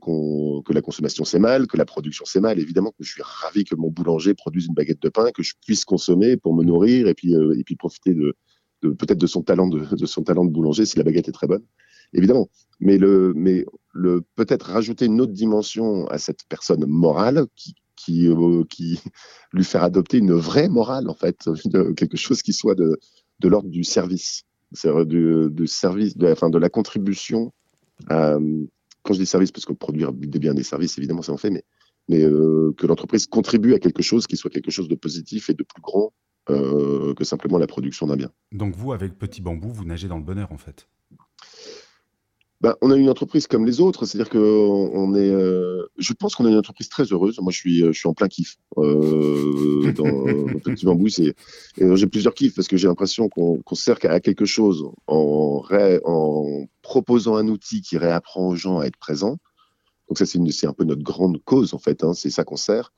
que 0.65 0.73
la 0.73 0.81
consommation 0.81 1.23
c'est 1.23 1.39
mal, 1.39 1.67
que 1.67 1.77
la 1.77 1.85
production 1.85 2.25
c'est 2.25 2.41
mal. 2.41 2.59
Évidemment 2.59 2.91
que 2.91 3.03
je 3.03 3.11
suis 3.11 3.21
ravi 3.23 3.63
que 3.63 3.75
mon 3.75 3.89
boulanger 3.89 4.33
produise 4.33 4.65
une 4.67 4.73
baguette 4.73 5.01
de 5.01 5.09
pain, 5.09 5.31
que 5.31 5.43
je 5.43 5.53
puisse 5.65 5.85
consommer 5.85 6.35
pour 6.35 6.55
me 6.55 6.63
nourrir 6.63 7.07
et 7.07 7.13
puis 7.13 7.33
et 7.33 7.63
puis 7.63 7.75
profiter 7.75 8.13
de 8.13 8.35
peut-être 8.81 9.17
de 9.17 9.27
son 9.27 9.43
talent 9.43 9.67
de, 9.67 9.95
de, 9.95 10.05
son 10.05 10.23
talent 10.23 10.45
de 10.45 10.51
boulanger 10.51 10.85
si 10.85 10.97
la 10.97 11.03
baguette 11.03 11.27
est 11.27 11.33
très 11.33 11.47
bonne, 11.47 11.63
évidemment. 12.13 12.49
Mais 12.79 12.97
le, 12.97 13.33
mais 13.35 13.65
le 13.93 14.21
peut-être 14.35 14.67
rajouter 14.67 15.05
une 15.05 15.19
autre 15.21 15.33
dimension 15.33 16.07
à 16.07 16.17
cette 16.17 16.41
personne 16.47 16.85
morale 16.85 17.45
qui 17.55 17.75
qui, 17.99 18.27
euh, 18.27 18.63
lui 19.53 19.63
faire 19.63 19.83
adopter 19.83 20.17
une 20.17 20.33
vraie 20.33 20.69
morale 20.69 21.09
en 21.09 21.15
fait, 21.15 21.49
quelque 21.97 22.17
chose 22.17 22.41
qui 22.41 22.53
soit 22.53 22.75
de, 22.75 22.99
de 23.39 23.47
l'ordre 23.47 23.69
du 23.69 23.83
service, 23.83 24.43
du, 25.05 25.47
du, 25.49 25.67
service, 25.67 26.17
de, 26.17 26.31
enfin 26.31 26.49
de 26.49 26.57
la 26.57 26.69
contribution. 26.69 27.53
À, 28.07 28.37
quand 29.03 29.13
je 29.13 29.19
dis 29.19 29.25
service, 29.25 29.51
parce 29.51 29.65
que 29.65 29.73
produire 29.73 30.13
des 30.13 30.39
biens 30.39 30.53
des 30.53 30.63
services, 30.63 30.97
évidemment, 30.97 31.21
ça 31.21 31.31
en 31.31 31.37
fait, 31.37 31.49
mais 31.49 31.63
mais 32.07 32.23
euh, 32.23 32.73
que 32.75 32.87
l'entreprise 32.87 33.27
contribue 33.27 33.75
à 33.75 33.79
quelque 33.79 34.01
chose 34.01 34.25
qui 34.25 34.35
soit 34.35 34.49
quelque 34.49 34.71
chose 34.71 34.87
de 34.87 34.95
positif 34.95 35.49
et 35.49 35.53
de 35.53 35.63
plus 35.63 35.81
grand 35.81 36.11
que 36.47 37.23
simplement 37.23 37.59
la 37.59 37.67
production 37.67 38.07
d'un 38.07 38.15
bien. 38.15 38.31
Donc 38.51 38.75
vous, 38.75 38.91
avec 38.91 39.19
Petit 39.19 39.39
Bambou, 39.39 39.71
vous 39.71 39.85
nagez 39.85 40.07
dans 40.07 40.17
le 40.17 40.23
bonheur 40.23 40.51
en 40.51 40.57
fait 40.57 40.87
bah, 42.61 42.77
on 42.81 42.91
a 42.91 42.97
une 42.97 43.09
entreprise 43.09 43.47
comme 43.47 43.65
les 43.65 43.79
autres, 43.79 44.05
c'est-à-dire 44.05 44.29
que 44.29 44.37
on 44.37 45.15
est, 45.15 45.29
euh, 45.29 45.85
je 45.97 46.11
pense 46.11 46.35
qu'on 46.35 46.45
a 46.45 46.49
une 46.49 46.57
entreprise 46.57 46.89
très 46.89 47.03
heureuse. 47.03 47.39
Moi, 47.39 47.53
je 47.53 47.57
suis, 47.57 47.79
je 47.79 47.91
suis 47.91 48.07
en 48.09 48.13
plein 48.13 48.27
kiff 48.27 48.57
euh, 48.77 49.93
dans, 49.93 50.03
Petit 50.63 50.85
Bambou. 50.85 51.07
C'est, 51.07 51.35
j'ai 51.77 52.07
plusieurs 52.07 52.33
kiffs 52.33 52.55
parce 52.55 52.67
que 52.67 52.75
j'ai 52.75 52.87
l'impression 52.87 53.29
qu'on, 53.29 53.61
sert 53.75 53.97
à 54.03 54.19
quelque 54.19 54.43
chose 54.43 54.85
en, 55.07 55.63
en 56.03 56.65
proposant 56.81 57.35
un 57.35 57.47
outil 57.47 57.81
qui 57.81 57.97
réapprend 57.97 58.49
aux 58.49 58.55
gens 58.55 58.79
à 58.79 58.85
être 58.87 58.97
présents. 58.97 59.37
Donc 60.09 60.17
ça, 60.17 60.25
c'est, 60.25 60.39
c'est 60.51 60.67
un 60.67 60.73
peu 60.73 60.83
notre 60.83 61.03
grande 61.03 61.41
cause 61.45 61.73
en 61.73 61.79
fait. 61.79 62.03
Hein, 62.03 62.13
c'est 62.13 62.31
ça 62.31 62.43
qu'on 62.43 62.57
sert. 62.57 62.91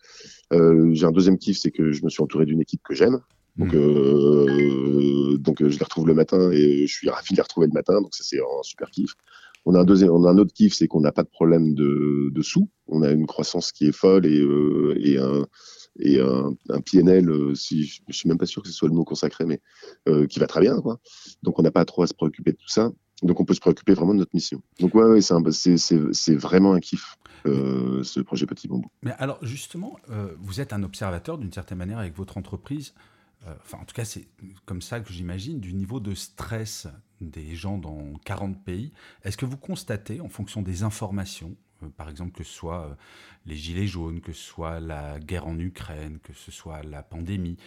Euh, 0.53 0.91
j'ai 0.93 1.05
un 1.05 1.11
deuxième 1.11 1.37
kiff, 1.37 1.59
c'est 1.59 1.71
que 1.71 1.91
je 1.91 2.03
me 2.03 2.09
suis 2.09 2.23
entouré 2.23 2.45
d'une 2.45 2.61
équipe 2.61 2.81
que 2.83 2.95
j'aime. 2.95 3.19
Donc, 3.57 3.73
mmh. 3.73 3.77
euh, 3.77 5.37
donc 5.37 5.57
je 5.59 5.77
les 5.77 5.83
retrouve 5.83 6.07
le 6.07 6.13
matin 6.13 6.51
et 6.51 6.87
je 6.87 6.93
suis 6.93 7.09
ravi 7.09 7.31
de 7.31 7.35
les 7.35 7.41
retrouver 7.41 7.67
le 7.67 7.73
matin. 7.73 8.01
Donc 8.01 8.15
ça, 8.15 8.23
c'est 8.23 8.39
un 8.39 8.63
super 8.63 8.89
kiff. 8.89 9.13
On 9.65 9.75
a 9.75 9.79
un 9.79 9.83
deuxième, 9.83 10.11
on 10.11 10.25
a 10.25 10.31
un 10.31 10.37
autre 10.37 10.53
kiff, 10.53 10.73
c'est 10.73 10.87
qu'on 10.87 11.01
n'a 11.01 11.11
pas 11.11 11.23
de 11.23 11.29
problème 11.29 11.73
de, 11.75 12.41
sous. 12.41 12.69
On 12.87 13.03
a 13.03 13.11
une 13.11 13.27
croissance 13.27 13.71
qui 13.71 13.87
est 13.87 13.91
folle 13.91 14.25
et, 14.25 14.39
euh, 14.41 14.95
un 15.19 15.45
et 15.99 16.19
un, 16.19 16.81
PNL, 16.81 17.29
euh, 17.29 17.53
si 17.53 17.83
je, 17.83 18.01
suis 18.09 18.27
même 18.27 18.37
pas 18.37 18.45
sûr 18.45 18.63
que 18.63 18.69
ce 18.69 18.73
soit 18.73 18.87
le 18.87 18.95
mot 18.95 19.03
consacré, 19.03 19.45
mais 19.45 19.61
euh, 20.07 20.25
qui 20.25 20.39
va 20.39 20.47
très 20.47 20.61
bien. 20.61 20.81
Donc 21.43 21.59
on 21.59 21.61
n'a 21.61 21.71
pas 21.71 21.85
trop 21.85 22.01
à 22.01 22.07
se 22.07 22.13
préoccuper 22.13 22.53
de 22.53 22.57
tout 22.57 22.69
ça. 22.69 22.91
Donc 23.21 23.39
on 23.39 23.45
peut 23.45 23.53
se 23.53 23.59
préoccuper 23.59 23.93
vraiment 23.93 24.13
de 24.13 24.19
notre 24.19 24.33
mission. 24.33 24.63
Donc 24.79 24.95
ouais, 24.95 25.03
ouais 25.03 25.21
c'est 25.21 26.35
vraiment 26.35 26.73
un 26.73 26.79
kiff. 26.79 27.17
Ce 27.43 28.19
projet 28.19 28.45
Petit 28.45 28.67
Bambou. 28.67 28.89
Mais 29.03 29.13
alors 29.17 29.39
justement, 29.43 29.97
vous 30.39 30.61
êtes 30.61 30.73
un 30.73 30.83
observateur 30.83 31.37
d'une 31.37 31.51
certaine 31.51 31.77
manière 31.77 31.99
avec 31.99 32.15
votre 32.15 32.37
entreprise. 32.37 32.93
Euh, 33.47 33.55
en 33.73 33.85
tout 33.85 33.95
cas, 33.95 34.05
c'est 34.05 34.27
comme 34.65 34.81
ça 34.81 34.99
que 34.99 35.11
j'imagine, 35.11 35.59
du 35.59 35.73
niveau 35.73 35.99
de 35.99 36.13
stress 36.13 36.87
des 37.21 37.55
gens 37.55 37.77
dans 37.77 38.13
40 38.25 38.63
pays. 38.63 38.93
Est-ce 39.23 39.37
que 39.37 39.45
vous 39.45 39.57
constatez, 39.57 40.21
en 40.21 40.29
fonction 40.29 40.61
des 40.61 40.83
informations, 40.83 41.55
euh, 41.83 41.89
par 41.89 42.09
exemple 42.09 42.31
que 42.31 42.43
ce 42.43 42.53
soit 42.53 42.85
euh, 42.85 42.95
les 43.45 43.55
gilets 43.55 43.87
jaunes, 43.87 44.21
que 44.21 44.33
ce 44.33 44.43
soit 44.43 44.79
la 44.79 45.19
guerre 45.19 45.47
en 45.47 45.57
Ukraine, 45.57 46.19
que 46.19 46.33
ce 46.33 46.51
soit 46.51 46.83
la 46.83 47.03
pandémie, 47.03 47.57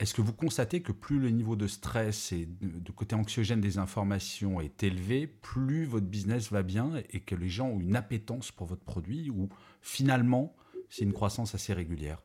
est-ce 0.00 0.14
que 0.14 0.22
vous 0.22 0.32
constatez 0.32 0.80
que 0.80 0.92
plus 0.92 1.18
le 1.18 1.28
niveau 1.28 1.56
de 1.56 1.66
stress 1.66 2.32
et 2.32 2.48
de 2.62 2.90
côté 2.90 3.14
anxiogène 3.14 3.60
des 3.60 3.76
informations 3.76 4.58
est 4.58 4.82
élevé, 4.82 5.26
plus 5.26 5.84
votre 5.84 6.06
business 6.06 6.50
va 6.50 6.62
bien 6.62 6.92
et 7.10 7.20
que 7.20 7.34
les 7.34 7.50
gens 7.50 7.68
ont 7.68 7.80
une 7.80 7.96
appétence 7.96 8.50
pour 8.50 8.66
votre 8.66 8.82
produit 8.82 9.28
ou 9.28 9.50
finalement 9.82 10.56
c'est 10.88 11.04
une 11.04 11.12
croissance 11.12 11.54
assez 11.54 11.74
régulière? 11.74 12.22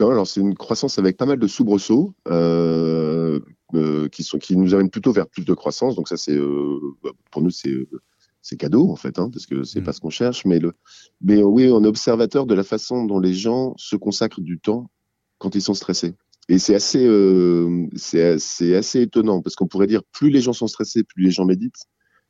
Non, 0.00 0.10
alors 0.10 0.26
c'est 0.26 0.40
une 0.40 0.54
croissance 0.54 0.98
avec 0.98 1.18
pas 1.18 1.26
mal 1.26 1.38
de 1.38 1.46
soubresauts 1.46 2.14
euh, 2.28 3.38
euh, 3.74 4.08
qui, 4.08 4.24
sont, 4.24 4.38
qui 4.38 4.56
nous 4.56 4.74
amènent 4.74 4.88
plutôt 4.88 5.12
vers 5.12 5.28
plus 5.28 5.44
de 5.44 5.52
croissance. 5.52 5.94
Donc 5.94 6.08
ça, 6.08 6.16
c'est 6.16 6.34
euh, 6.34 6.80
bah, 7.02 7.10
pour 7.30 7.42
nous, 7.42 7.50
c'est 7.50 7.86
c'est 8.42 8.56
cadeau 8.56 8.90
en 8.90 8.96
fait, 8.96 9.18
hein, 9.18 9.28
parce 9.30 9.44
que 9.44 9.62
c'est 9.64 9.82
mmh. 9.82 9.84
pas 9.84 9.92
ce 9.92 10.00
qu'on 10.00 10.08
cherche. 10.08 10.46
Mais, 10.46 10.58
le, 10.58 10.72
mais 11.20 11.42
oui, 11.42 11.68
on 11.70 11.84
est 11.84 11.86
observateur 11.86 12.46
de 12.46 12.54
la 12.54 12.64
façon 12.64 13.04
dont 13.04 13.20
les 13.20 13.34
gens 13.34 13.74
se 13.76 13.96
consacrent 13.96 14.40
du 14.40 14.58
temps 14.58 14.90
quand 15.36 15.54
ils 15.54 15.60
sont 15.60 15.74
stressés. 15.74 16.14
Et 16.48 16.58
c'est 16.58 16.74
assez, 16.74 17.06
c'est 17.94 18.24
assez, 18.24 18.74
assez 18.74 19.02
étonnant 19.02 19.42
parce 19.42 19.54
qu'on 19.54 19.68
pourrait 19.68 19.86
dire 19.86 20.02
plus 20.10 20.30
les 20.30 20.40
gens 20.40 20.54
sont 20.54 20.66
stressés, 20.66 21.04
plus 21.04 21.24
les 21.24 21.30
gens 21.30 21.44
méditent. 21.44 21.84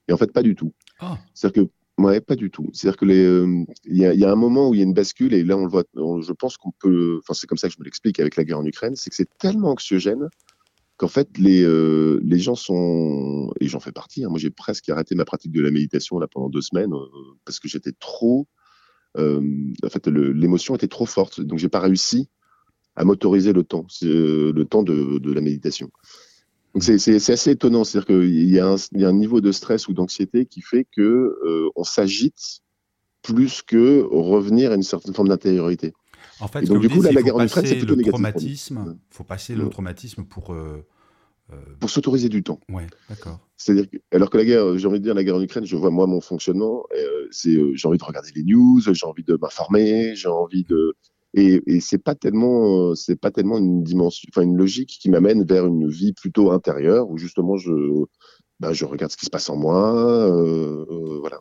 Et 0.09 0.13
en 0.13 0.17
fait, 0.17 0.33
pas 0.33 0.43
du 0.43 0.57
tout. 0.57 0.75
Ah. 0.99 1.17
C'est-à-dire 1.33 1.65
que 1.65 1.71
Ouais, 2.01 2.23
pas 2.23 2.35
du 2.35 2.51
tout. 2.51 2.71
C'est-à-dire 2.73 2.97
que 2.97 3.05
euh, 3.05 3.65
il 3.85 3.99
y, 3.99 4.25
a, 4.25 4.33
un 4.33 4.37
moment 4.37 4.71
où 4.71 4.75
il 4.75 4.79
y 4.79 4.81
a 4.81 4.85
une 4.85 4.95
bascule 4.95 5.35
et 5.35 5.45
là 5.45 5.59
on 5.59 5.65
le 5.65 5.71
voit. 5.71 5.85
je 5.95 6.33
pense 6.33 6.57
qu'on 6.57 6.71
peut. 6.71 7.19
Enfin, 7.19 7.35
c'est 7.35 7.47
comme 7.47 7.59
ça 7.59 7.69
que 7.69 7.75
je 7.75 7.79
me 7.79 7.85
l'explique 7.85 8.19
avec 8.19 8.37
la 8.37 8.45
guerre 8.45 8.59
en 8.59 8.65
Ukraine, 8.65 8.97
c'est 8.97 9.11
que 9.11 9.17
c'est 9.17 9.29
tellement 9.39 9.73
anxiogène 9.73 10.31
qu'en 10.97 11.09
fait 11.09 11.37
les 11.37 11.63
euh, 11.63 12.21
gens 12.39 12.55
sont 12.55 13.53
et 13.61 13.69
j'en 13.69 13.81
fais 13.81 13.93
partie. 13.93 14.25
Hein, 14.25 14.31
moi, 14.31 14.39
j'ai 14.39 14.49
presque 14.49 14.89
arrêté 14.89 15.15
ma 15.15 15.27
pratique 15.27 15.53
de 15.53 15.61
la 15.61 15.71
méditation 15.71 16.19
là 16.19 16.27
pendant 16.27 16.49
deux 16.49 16.63
semaines 16.63 16.95
euh, 16.95 17.07
parce 17.45 17.61
que 17.61 17.69
j'étais 17.69 17.93
trop. 17.93 18.49
en 19.19 19.91
fait, 19.91 20.07
l'émotion 20.07 20.77
était 20.77 20.89
trop 20.89 21.07
forte, 21.07 21.43
donc 21.43 21.59
j'ai 21.59 21.69
pas 21.69 21.81
réussi 21.81 22.31
à 22.97 23.05
m'autoriser 23.05 23.53
le 23.53 23.63
temps, 23.63 23.87
le 24.01 24.63
temps 24.65 24.83
de 24.83 25.33
la 25.33 25.43
méditation. 25.43 25.91
Donc 26.75 26.85
c'est 26.85 27.33
assez 27.33 27.51
étonnant, 27.51 27.85
c'est-à-dire 27.85 28.07
qu'il 28.07 28.49
y, 28.49 28.59
a 28.59 29.09
un 29.09 29.13
niveau 29.13 29.41
de 29.41 29.51
stress 29.51 29.89
ou 29.89 29.93
d'anxiété 29.93 30.47
qui 30.47 30.61
fait 30.61 30.85
que 30.85 31.03
euh, 31.03 31.69
on 31.75 31.83
s'agite 31.83 32.61
plus 33.23 33.63
que 33.63 34.03
revenir 34.11 34.71
à 34.71 34.77
une 34.77 34.83
certaine 34.83 35.13
forme 35.13 35.29
d'intériorité. 35.29 35.93
En 36.39 36.49
fait, 36.49 36.63
donc, 36.63 36.81
du 36.81 36.89
coup, 36.89 37.03
la 37.03 37.23
guerre 37.23 37.37
en 37.37 37.45
Ukraine, 37.45 37.67
c'est 37.67 37.77
plutôt 37.77 37.97
négatif. 37.97 38.71
Il 38.71 38.97
faut 39.11 39.25
passer 39.25 39.55
le 39.55 39.69
traumatisme 39.69 40.25
pour. 40.25 40.55
Euh, 40.55 40.85
euh, 41.53 41.57
pour 41.81 41.91
s'autoriser 41.91 42.29
du 42.29 42.45
temps. 42.45 42.61
Ouais, 42.69 42.87
d'accord. 43.09 43.41
C'est-à-dire 43.57 43.91
que, 43.91 43.97
alors 44.13 44.31
que 44.31 44.39
la 44.39 44.45
guerre, 44.45 44.79
j'ai 44.79 44.87
envie 44.87 45.01
de 45.01 45.05
dire, 45.05 45.15
la 45.15 45.25
guerre 45.25 45.35
en 45.35 45.43
Ukraine, 45.43 45.67
je 45.67 45.75
vois 45.75 45.91
moi 45.91 46.07
mon 46.07 46.21
fonctionnement, 46.21 46.85
c'est 47.33 47.59
j'ai 47.75 47.89
envie 47.89 47.99
de 47.99 48.05
regarder 48.05 48.31
les 48.37 48.45
news, 48.45 48.81
j'ai 48.81 49.05
envie 49.05 49.25
de 49.25 49.37
m'informer, 49.37 50.15
j'ai 50.15 50.29
envie 50.29 50.63
de, 50.63 50.95
et, 51.35 51.63
et 51.67 51.81
c'est 51.81 51.99
pas 51.99 52.15
tellement, 52.15 52.95
c'est 52.95 53.17
pas 53.17 53.31
tellement 53.31 53.59
une 53.59 53.83
dimension, 53.83 54.29
enfin 54.33 54.43
une 54.43 54.57
logique 54.57 54.99
qui 55.01 55.11
m'amène 55.11 55.45
vers 55.45 55.67
une 55.67 55.89
vie 55.89 56.13
plutôt 56.13 56.51
intérieure 56.51 57.09
où 57.09 57.19
justement 57.19 57.57
je, 57.57 57.73
bah, 58.59 58.73
je 58.73 58.85
regarde 58.85 59.13
ce 59.13 59.17
qui 59.17 59.27
se 59.27 59.31
passe 59.31 59.49
en 59.49 59.57
moi, 59.57 59.95
euh, 59.95 60.85
euh, 60.91 61.19
voilà. 61.21 61.41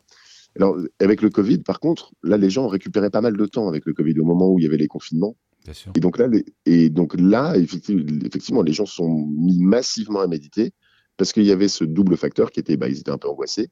Alors 0.56 0.76
avec 1.00 1.22
le 1.22 1.30
Covid, 1.30 1.58
par 1.58 1.80
contre, 1.80 2.12
là 2.22 2.36
les 2.36 2.50
gens 2.50 2.68
récupéré 2.68 3.10
pas 3.10 3.20
mal 3.20 3.36
de 3.36 3.46
temps 3.46 3.68
avec 3.68 3.84
le 3.84 3.92
Covid 3.92 4.18
au 4.20 4.24
moment 4.24 4.48
où 4.48 4.58
il 4.58 4.62
y 4.62 4.66
avait 4.66 4.76
les 4.76 4.88
confinements. 4.88 5.36
Bien 5.64 5.74
sûr. 5.74 5.92
Et 5.94 6.00
donc 6.00 6.18
là, 6.18 6.26
les, 6.26 6.44
et 6.66 6.88
donc 6.88 7.14
là, 7.18 7.54
effectivement, 7.56 8.62
les 8.62 8.72
gens 8.72 8.86
sont 8.86 9.26
mis 9.26 9.58
massivement 9.58 10.20
à 10.20 10.26
méditer 10.26 10.72
parce 11.16 11.32
qu'il 11.32 11.44
y 11.44 11.52
avait 11.52 11.68
ce 11.68 11.84
double 11.84 12.16
facteur 12.16 12.50
qui 12.50 12.60
était, 12.60 12.76
bah, 12.76 12.88
ils 12.88 12.98
étaient 12.98 13.10
un 13.10 13.18
peu 13.18 13.28
angoissés. 13.28 13.68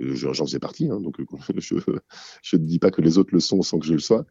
Euh, 0.00 0.14
j'en 0.14 0.32
faisais 0.32 0.58
partie, 0.58 0.88
hein, 0.90 1.00
donc 1.00 1.16
je 1.58 2.56
ne 2.56 2.62
dis 2.62 2.78
pas 2.78 2.90
que 2.90 3.00
les 3.00 3.18
autres 3.18 3.30
le 3.32 3.40
sont 3.40 3.62
sans 3.62 3.78
que 3.78 3.86
je 3.86 3.92
le 3.92 4.00
sois. 4.00 4.24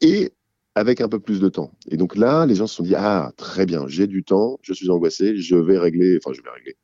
Et 0.00 0.32
avec 0.74 1.00
un 1.00 1.08
peu 1.08 1.18
plus 1.18 1.40
de 1.40 1.48
temps. 1.48 1.72
Et 1.88 1.96
donc 1.96 2.16
là, 2.16 2.46
les 2.46 2.54
gens 2.54 2.66
se 2.66 2.76
sont 2.76 2.82
dit 2.82 2.94
ah 2.94 3.32
très 3.36 3.66
bien, 3.66 3.86
j'ai 3.86 4.06
du 4.06 4.24
temps, 4.24 4.58
je 4.62 4.72
suis 4.72 4.90
angoissé, 4.90 5.36
je 5.36 5.56
vais 5.56 5.78
régler, 5.78 6.18
enfin 6.22 6.34
je 6.34 6.42
vais 6.42 6.50
régler, 6.50 6.76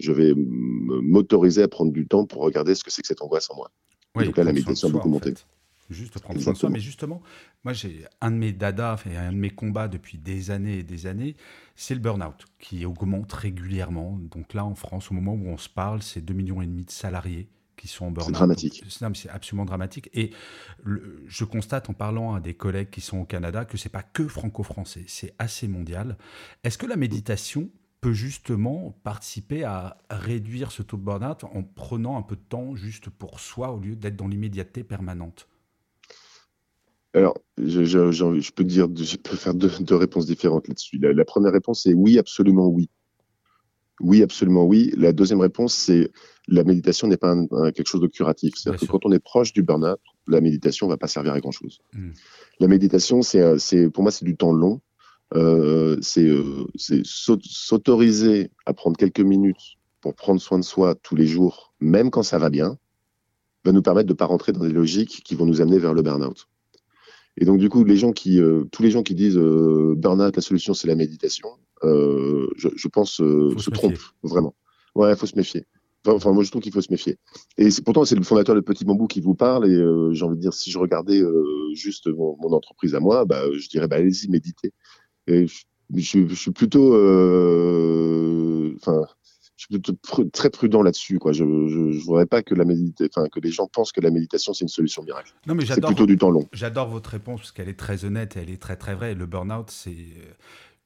je 0.00 0.12
vais 0.12 0.34
m'autoriser 0.36 1.62
à 1.62 1.68
prendre 1.68 1.92
du 1.92 2.06
temps 2.06 2.26
pour 2.26 2.42
regarder 2.42 2.74
ce 2.74 2.84
que 2.84 2.90
c'est 2.90 3.02
que 3.02 3.08
cette 3.08 3.22
angoisse 3.22 3.50
en 3.50 3.56
moi. 3.56 3.70
Oui, 4.14 4.24
donc 4.24 4.36
là, 4.36 4.44
la 4.44 4.52
méditation 4.52 4.88
a 4.88 4.92
beaucoup 4.92 5.08
monté. 5.08 5.34
Juste 5.90 6.18
prendre 6.18 6.38
soin 6.40 6.52
de 6.52 6.58
soi. 6.58 6.68
Mais 6.68 6.80
justement, 6.80 7.22
moi, 7.64 7.72
j'ai 7.72 8.04
un 8.20 8.30
de 8.30 8.36
mes 8.36 8.52
dadas 8.52 9.02
et 9.10 9.16
un 9.16 9.32
de 9.32 9.38
mes 9.38 9.48
combats 9.48 9.88
depuis 9.88 10.18
des 10.18 10.50
années 10.50 10.80
et 10.80 10.82
des 10.82 11.06
années, 11.06 11.34
c'est 11.76 11.94
le 11.94 12.00
burn-out 12.00 12.44
qui 12.58 12.84
augmente 12.84 13.32
régulièrement. 13.32 14.18
Donc 14.30 14.52
là, 14.52 14.66
en 14.66 14.74
France, 14.74 15.10
au 15.10 15.14
moment 15.14 15.32
où 15.32 15.46
on 15.46 15.56
se 15.56 15.70
parle, 15.70 16.02
c'est 16.02 16.20
2,5 16.20 16.34
millions 16.34 16.60
et 16.60 16.66
demi 16.66 16.84
de 16.84 16.90
salariés 16.90 17.48
qui 17.78 17.88
sont 17.88 18.06
en 18.06 18.10
burn-out. 18.10 18.26
C'est 18.26 18.32
dramatique. 18.32 18.84
C'est 18.88 19.28
absolument 19.30 19.64
dramatique. 19.64 20.10
Et 20.12 20.32
je 21.26 21.44
constate 21.44 21.88
en 21.88 21.94
parlant 21.94 22.34
à 22.34 22.40
des 22.40 22.54
collègues 22.54 22.90
qui 22.90 23.00
sont 23.00 23.18
au 23.18 23.24
Canada 23.24 23.64
que 23.64 23.78
c'est 23.78 23.88
pas 23.88 24.02
que 24.02 24.28
franco-français, 24.28 25.04
c'est 25.06 25.34
assez 25.38 25.68
mondial. 25.68 26.18
Est-ce 26.64 26.76
que 26.76 26.86
la 26.86 26.96
méditation 26.96 27.70
peut 28.00 28.12
justement 28.12 28.98
participer 29.02 29.64
à 29.64 29.98
réduire 30.10 30.70
ce 30.70 30.82
taux 30.82 30.96
de 30.96 31.02
burn-out 31.02 31.44
en 31.44 31.62
prenant 31.62 32.16
un 32.16 32.22
peu 32.22 32.36
de 32.36 32.44
temps 32.48 32.74
juste 32.76 33.08
pour 33.10 33.40
soi 33.40 33.72
au 33.72 33.80
lieu 33.80 33.96
d'être 33.96 34.16
dans 34.16 34.28
l'immédiateté 34.28 34.84
permanente? 34.84 35.48
Alors, 37.14 37.38
je, 37.56 37.84
je, 37.84 38.12
je, 38.12 38.52
peux 38.52 38.64
dire, 38.64 38.86
je 38.94 39.16
peux 39.16 39.36
faire 39.36 39.54
deux, 39.54 39.96
réponses 39.96 40.26
différentes 40.26 40.68
là-dessus. 40.68 40.98
La, 40.98 41.12
la, 41.12 41.24
première 41.24 41.52
réponse 41.52 41.86
est 41.86 41.94
oui, 41.94 42.18
absolument 42.18 42.68
oui. 42.68 42.90
Oui, 44.00 44.22
absolument 44.22 44.64
oui. 44.64 44.92
La 44.96 45.12
deuxième 45.12 45.40
réponse, 45.40 45.74
c'est 45.74 46.10
la 46.46 46.64
méditation 46.64 47.08
n'est 47.08 47.16
pas 47.16 47.34
quelque 47.74 47.86
chose 47.86 48.00
de 48.00 48.06
curatif. 48.06 48.54
C'est-à-dire 48.56 48.80
que 48.80 48.86
quand 48.86 49.04
on 49.04 49.12
est 49.12 49.22
proche 49.22 49.52
du 49.52 49.62
burn-out, 49.62 50.00
la 50.26 50.40
méditation 50.40 50.86
ne 50.86 50.92
va 50.92 50.96
pas 50.96 51.08
servir 51.08 51.32
à 51.32 51.40
grand-chose. 51.40 51.80
Hmm. 51.92 52.10
La 52.60 52.68
méditation, 52.68 53.22
c'est, 53.22 53.90
pour 53.90 54.02
moi, 54.02 54.12
c'est 54.12 54.24
du 54.24 54.36
temps 54.36 54.52
long. 54.52 54.80
Euh, 55.34 55.98
c'est, 56.00 56.24
euh, 56.24 56.66
s'autoriser 57.04 58.50
à 58.64 58.72
prendre 58.72 58.96
quelques 58.96 59.20
minutes 59.20 59.76
pour 60.00 60.14
prendre 60.14 60.40
soin 60.40 60.58
de 60.58 60.64
soi 60.64 60.94
tous 60.94 61.16
les 61.16 61.26
jours, 61.26 61.74
même 61.80 62.10
quand 62.10 62.22
ça 62.22 62.38
va 62.38 62.48
bien, 62.48 62.78
va 63.64 63.72
nous 63.72 63.82
permettre 63.82 64.06
de 64.06 64.14
ne 64.14 64.16
pas 64.16 64.24
rentrer 64.24 64.52
dans 64.52 64.64
des 64.64 64.72
logiques 64.72 65.22
qui 65.24 65.34
vont 65.34 65.44
nous 65.44 65.60
amener 65.60 65.78
vers 65.78 65.92
le 65.92 66.02
burn-out. 66.02 66.48
Et 67.36 67.44
donc, 67.44 67.58
du 67.58 67.68
coup, 67.68 67.84
les 67.84 67.96
gens 67.96 68.12
qui, 68.12 68.40
euh, 68.40 68.64
tous 68.72 68.82
les 68.82 68.90
gens 68.90 69.02
qui 69.02 69.14
disent 69.14 69.36
burn-out, 69.36 70.34
la 70.34 70.42
solution, 70.42 70.72
c'est 70.72 70.88
la 70.88 70.94
méditation, 70.94 71.48
je, 71.82 72.68
je, 72.74 72.88
pense 72.88 73.12
se 73.12 73.70
trompent, 73.70 73.98
vraiment. 74.22 74.54
Ouais, 74.94 75.12
il 75.12 75.16
faut 75.16 75.26
se 75.26 75.36
méfier. 75.36 75.64
Enfin, 76.06 76.32
moi, 76.32 76.44
je 76.44 76.50
trouve 76.50 76.62
qu'il 76.62 76.72
faut 76.72 76.80
se 76.80 76.90
méfier. 76.90 77.18
Et 77.56 77.68
pourtant, 77.84 78.04
c'est 78.04 78.14
le 78.14 78.22
fondateur 78.22 78.54
de 78.54 78.60
Petit 78.60 78.84
Bambou 78.84 79.06
qui 79.06 79.20
vous 79.20 79.34
parle. 79.34 79.66
Et 79.66 79.74
euh, 79.74 80.12
j'ai 80.12 80.24
envie 80.24 80.36
de 80.36 80.40
dire, 80.40 80.54
si 80.54 80.70
je 80.70 80.78
regardais 80.78 81.20
euh, 81.20 81.44
juste 81.74 82.08
mon, 82.08 82.36
entreprise 82.52 82.94
à 82.94 83.00
moi, 83.00 83.24
bah, 83.24 83.42
je 83.52 83.68
dirais, 83.68 83.88
bah, 83.88 83.96
allez-y, 83.96 84.28
méditez. 84.28 84.72
Et 85.26 85.46
je, 85.46 85.64
je, 85.94 86.34
suis 86.34 86.50
plutôt, 86.52 86.94
euh, 86.94 88.74
je 88.84 89.64
suis 89.64 89.68
plutôt 89.68 89.92
très 90.32 90.50
prudent 90.50 90.82
là-dessus. 90.82 91.18
Quoi. 91.18 91.32
Je 91.32 91.44
ne 91.44 92.00
voudrais 92.00 92.26
pas 92.26 92.42
que 92.42 92.54
la 92.54 92.64
enfin, 92.64 93.28
que 93.28 93.40
les 93.40 93.50
gens 93.50 93.66
pensent 93.66 93.92
que 93.92 94.00
la 94.00 94.10
méditation 94.10 94.54
c'est 94.54 94.64
une 94.64 94.68
solution 94.68 95.02
miracle. 95.02 95.34
Non, 95.46 95.54
mais 95.54 95.66
c'est 95.66 95.80
plutôt 95.80 96.06
du 96.06 96.16
temps 96.16 96.30
long. 96.30 96.48
J'adore 96.52 96.88
votre 96.88 97.10
réponse 97.10 97.40
parce 97.40 97.52
qu'elle 97.52 97.68
est 97.68 97.78
très 97.78 98.04
honnête 98.04 98.36
et 98.36 98.40
elle 98.40 98.50
est 98.50 98.62
très 98.62 98.76
très 98.76 98.94
vraie. 98.94 99.14
Le 99.14 99.26
burn-out, 99.26 99.70
c'est 99.70 99.96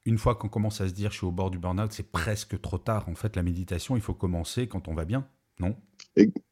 une 0.05 0.17
fois 0.17 0.35
qu'on 0.35 0.49
commence 0.49 0.81
à 0.81 0.87
se 0.87 0.93
dire 0.93 1.11
je 1.11 1.17
suis 1.17 1.25
au 1.25 1.31
bord 1.31 1.51
du 1.51 1.59
burn-out, 1.59 1.91
c'est 1.91 2.11
presque 2.11 2.59
trop 2.61 2.77
tard. 2.77 3.07
En 3.07 3.15
fait, 3.15 3.35
la 3.35 3.43
méditation, 3.43 3.95
il 3.95 4.01
faut 4.01 4.13
commencer 4.13 4.67
quand 4.67 4.87
on 4.87 4.93
va 4.93 5.05
bien, 5.05 5.27
non? 5.59 5.75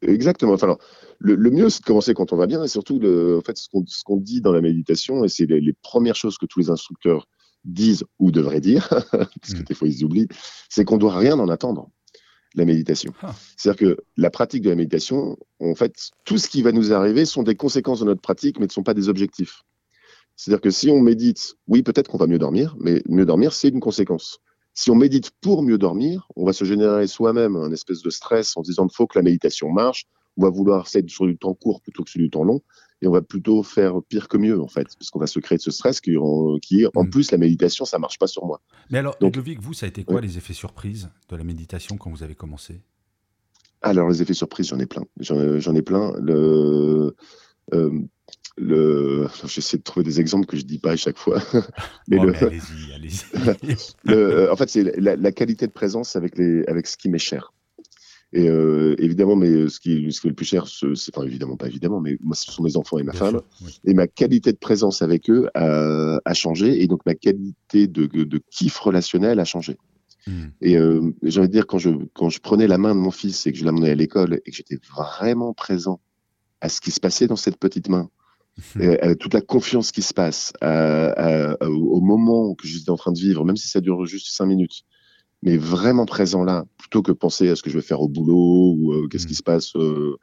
Exactement. 0.02 0.54
Enfin, 0.54 0.68
alors, 0.68 0.80
le, 1.20 1.36
mieux, 1.52 1.70
c'est 1.70 1.82
de 1.82 1.86
commencer 1.86 2.14
quand 2.14 2.34
on 2.34 2.38
va 2.38 2.48
bien, 2.48 2.64
et 2.64 2.68
surtout, 2.68 3.00
le, 3.00 3.38
en 3.38 3.42
fait, 3.42 3.58
ce 3.58 4.04
qu'on 4.04 4.18
dit 4.18 4.42
dans 4.42 4.52
la 4.52 4.62
méditation, 4.62 5.24
et 5.24 5.30
c'est 5.30 5.46
les, 5.46 5.74
premières 5.74 6.16
choses 6.16 6.38
que 6.38 6.46
tous 6.46 6.60
les 6.60 6.70
instructeurs 6.70 7.28
disent 7.64 8.06
ou 8.20 8.32
devraient 8.32 8.62
dire, 8.62 8.88
parce 9.12 9.54
que 9.54 9.60
mm. 9.60 9.66
des 9.66 9.74
fois 9.76 9.88
ils 9.88 10.04
oublient, 10.04 10.28
c'est 10.70 10.84
qu'on 10.84 10.98
doit 10.98 11.16
rien 11.16 11.38
en 11.38 11.48
attendre 11.50 11.90
la 12.56 12.66
méditation. 12.66 13.14
Ah. 13.22 13.36
C'est-à-dire 13.56 13.80
que 13.80 13.98
la 14.18 14.30
pratique 14.30 14.64
de 14.64 14.70
la 14.70 14.76
méditation, 14.76 15.38
en 15.60 15.76
fait, 15.76 16.10
tout 16.26 16.38
ce 16.38 16.50
qui 16.50 16.64
va 16.64 16.72
nous 16.72 16.92
arriver 16.92 17.26
sont 17.26 17.44
des 17.44 17.56
conséquences 17.56 18.00
de 18.00 18.06
notre 18.06 18.22
pratique, 18.22 18.60
mais 18.60 18.66
ne 18.66 18.72
sont 18.72 18.84
pas 18.84 18.94
des 18.94 19.10
objectifs. 19.10 19.64
C'est-à-dire 20.42 20.62
que 20.62 20.72
si 20.72 20.90
on 20.90 21.00
médite, 21.00 21.56
oui, 21.68 21.84
peut-être 21.84 22.10
qu'on 22.10 22.18
va 22.18 22.26
mieux 22.26 22.40
dormir, 22.40 22.76
mais 22.80 23.04
mieux 23.08 23.28
dormir, 23.28 23.54
c'est 23.54 23.68
une 23.68 23.80
conséquence. 23.80 24.40
Si 24.74 24.90
on 24.90 24.96
médite 24.96 25.30
pour 25.40 25.62
mieux 25.62 25.78
dormir, 25.78 26.28
on 26.36 26.46
va 26.46 26.52
se 26.52 26.66
générer 26.66 27.06
soi-même 27.06 27.56
un 27.56 27.72
espèce 27.72 28.02
de 28.02 28.10
stress 28.10 28.58
en 28.58 28.64
disant 28.64 28.88
qu'il 28.88 28.96
faut 28.96 29.06
que 29.06 29.20
la 29.20 29.22
méditation 29.22 29.70
marche. 29.70 30.08
On 30.38 30.42
va 30.42 30.50
vouloir 30.50 30.88
être 30.96 31.10
sur 31.12 31.28
du 31.28 31.38
temps 31.38 31.54
court 31.54 31.80
plutôt 31.82 32.04
que 32.04 32.10
sur 32.10 32.20
du 32.20 32.32
temps 32.32 32.44
long. 32.44 32.62
Et 33.04 33.08
on 33.08 33.12
va 33.12 33.22
plutôt 33.22 33.62
faire 33.62 34.02
pire 34.10 34.28
que 34.28 34.38
mieux, 34.38 34.60
en 34.60 34.68
fait, 34.68 34.88
parce 34.98 35.12
qu'on 35.12 35.20
va 35.20 35.28
se 35.28 35.38
créer 35.38 35.60
de 35.60 35.62
ce 35.62 35.70
stress 35.70 36.02
qui, 36.02 36.16
qui 36.64 36.88
en 36.96 37.04
mm. 37.04 37.10
plus, 37.12 37.30
la 37.30 37.38
méditation, 37.38 37.86
ça 37.86 38.00
marche 38.00 38.18
pas 38.18 38.26
sur 38.26 38.48
moi. 38.48 38.62
Mais 38.90 38.98
alors, 38.98 39.16
Donc, 39.22 39.36
Ludovic, 39.36 39.62
vous, 39.62 39.76
ça 39.76 39.86
a 39.86 39.90
été 39.90 40.04
quoi 40.04 40.22
les 40.22 40.40
effets 40.40 40.54
surprises 40.54 41.10
de 41.30 41.36
la 41.36 41.44
méditation 41.44 41.98
quand 41.98 42.10
vous 42.10 42.24
avez 42.24 42.34
commencé? 42.34 42.82
Alors, 43.84 44.10
les 44.10 44.24
effets 44.24 44.34
surprises, 44.34 44.70
j'en 44.70 44.80
ai 44.80 44.88
plein. 44.88 45.04
J'en 45.20 45.76
ai 45.76 45.82
plein. 45.84 46.14
Le, 46.20 47.16
euh, 47.74 48.02
le... 48.62 49.28
J'essaie 49.46 49.78
de 49.78 49.84
trouver 49.84 50.04
des 50.04 50.20
exemples 50.20 50.46
que 50.46 50.58
je 50.58 50.64
dis 50.64 50.80
pas 50.80 50.92
à 50.92 50.96
chaque 50.96 51.18
fois. 51.18 51.42
mais, 52.08 52.18
oh, 52.20 52.30
allez-y, 52.42 52.94
allez-y. 52.94 53.76
Euh, 54.10 54.52
en 54.52 54.56
fait, 54.56 54.70
c'est 54.70 55.00
la, 55.00 55.32
qualité 55.32 55.68
de 55.68 55.72
présence 55.72 56.16
avec, 56.16 56.38
les, 56.38 56.64
avec 56.68 56.88
ce 56.88 56.98
qui 56.98 57.10
m'est 57.10 57.18
cher. 57.18 57.54
Et 58.34 58.48
euh, 58.48 58.96
évidemment, 58.98 59.36
mais 59.36 59.68
ce 59.68 59.80
qui, 59.80 60.12
ce 60.12 60.22
qui, 60.22 60.28
est 60.28 60.30
le 60.30 60.36
plus 60.36 60.46
cher, 60.46 60.66
c'est 60.68 60.88
enfin 61.14 61.26
évidemment 61.26 61.58
pas 61.58 61.68
évidemment, 61.68 62.00
mais 62.00 62.18
moi 62.22 62.34
ce 62.34 62.50
sont 62.50 62.64
mes 62.64 62.78
enfants 62.78 62.98
et 62.98 63.04
ma 63.04 63.12
femme. 63.12 63.42
Et 63.84 63.94
ma 63.94 64.08
qualité 64.08 64.54
de 64.54 64.58
présence 64.58 65.02
avec 65.02 65.30
eux 65.30 65.50
a, 65.54 66.20
a, 66.24 66.34
changé, 66.34 66.82
et 66.82 66.88
donc 66.88 67.06
ma 67.06 67.14
qualité 67.14 67.88
de, 67.88 68.06
de 68.06 68.42
kiff 68.50 68.78
relationnel 68.78 69.40
a 69.42 69.46
changé. 69.46 69.78
Hmm. 70.28 70.50
Et 70.62 70.78
euh, 70.78 71.12
j'ai 71.24 71.40
envie 71.40 71.50
de 71.50 71.54
dire 71.54 71.68
quand 71.68 71.80
je 71.80 71.90
quand 72.14 72.30
je 72.30 72.40
prenais 72.40 72.68
la 72.68 72.78
main 72.78 72.94
de 72.94 73.00
mon 73.00 73.12
fils 73.12 73.48
et 73.48 73.52
que 73.52 73.58
je 73.58 73.66
l'amenais 73.66 73.90
à 73.90 73.96
l'école 73.96 74.40
et 74.46 74.52
que 74.52 74.56
j'étais 74.56 74.80
vraiment 74.96 75.54
présent 75.54 76.00
à 76.62 76.70
ce 76.70 76.80
qui 76.80 76.92
se 76.92 77.00
passait 77.00 77.28
dans 77.28 77.36
cette 77.36 77.58
petite 77.58 77.90
main, 77.90 78.10
euh, 78.78 79.16
toute 79.16 79.34
la 79.34 79.42
confiance 79.42 79.92
qui 79.92 80.02
se 80.02 80.14
passe 80.14 80.54
au 80.62 82.02
moment 82.02 82.54
que 82.56 82.68
j'étais 82.68 82.92
en 82.92 82.98
train 82.98 83.12
de 83.12 83.20
vivre, 83.20 83.46
même 83.46 83.58
si 83.58 83.68
ça 83.68 83.82
dure 83.82 84.06
juste 84.06 84.28
cinq 84.28 84.46
minutes, 84.46 84.84
mais 85.44 85.58
vraiment 85.58 86.06
présent 86.06 86.44
là, 86.44 86.66
plutôt 86.78 87.02
que 87.02 87.12
penser 87.12 87.50
à 87.50 87.56
ce 87.56 87.64
que 87.64 87.70
je 87.70 87.78
vais 87.78 87.84
faire 87.84 88.02
au 88.02 88.08
boulot 88.08 88.76
ou 88.78 88.94
euh, 88.94 89.08
qu'est-ce 89.08 89.28
qui 89.28 89.34
mm. 89.34 89.38
se 89.38 89.44
passe. 89.44 89.76
Euh, 89.76 90.18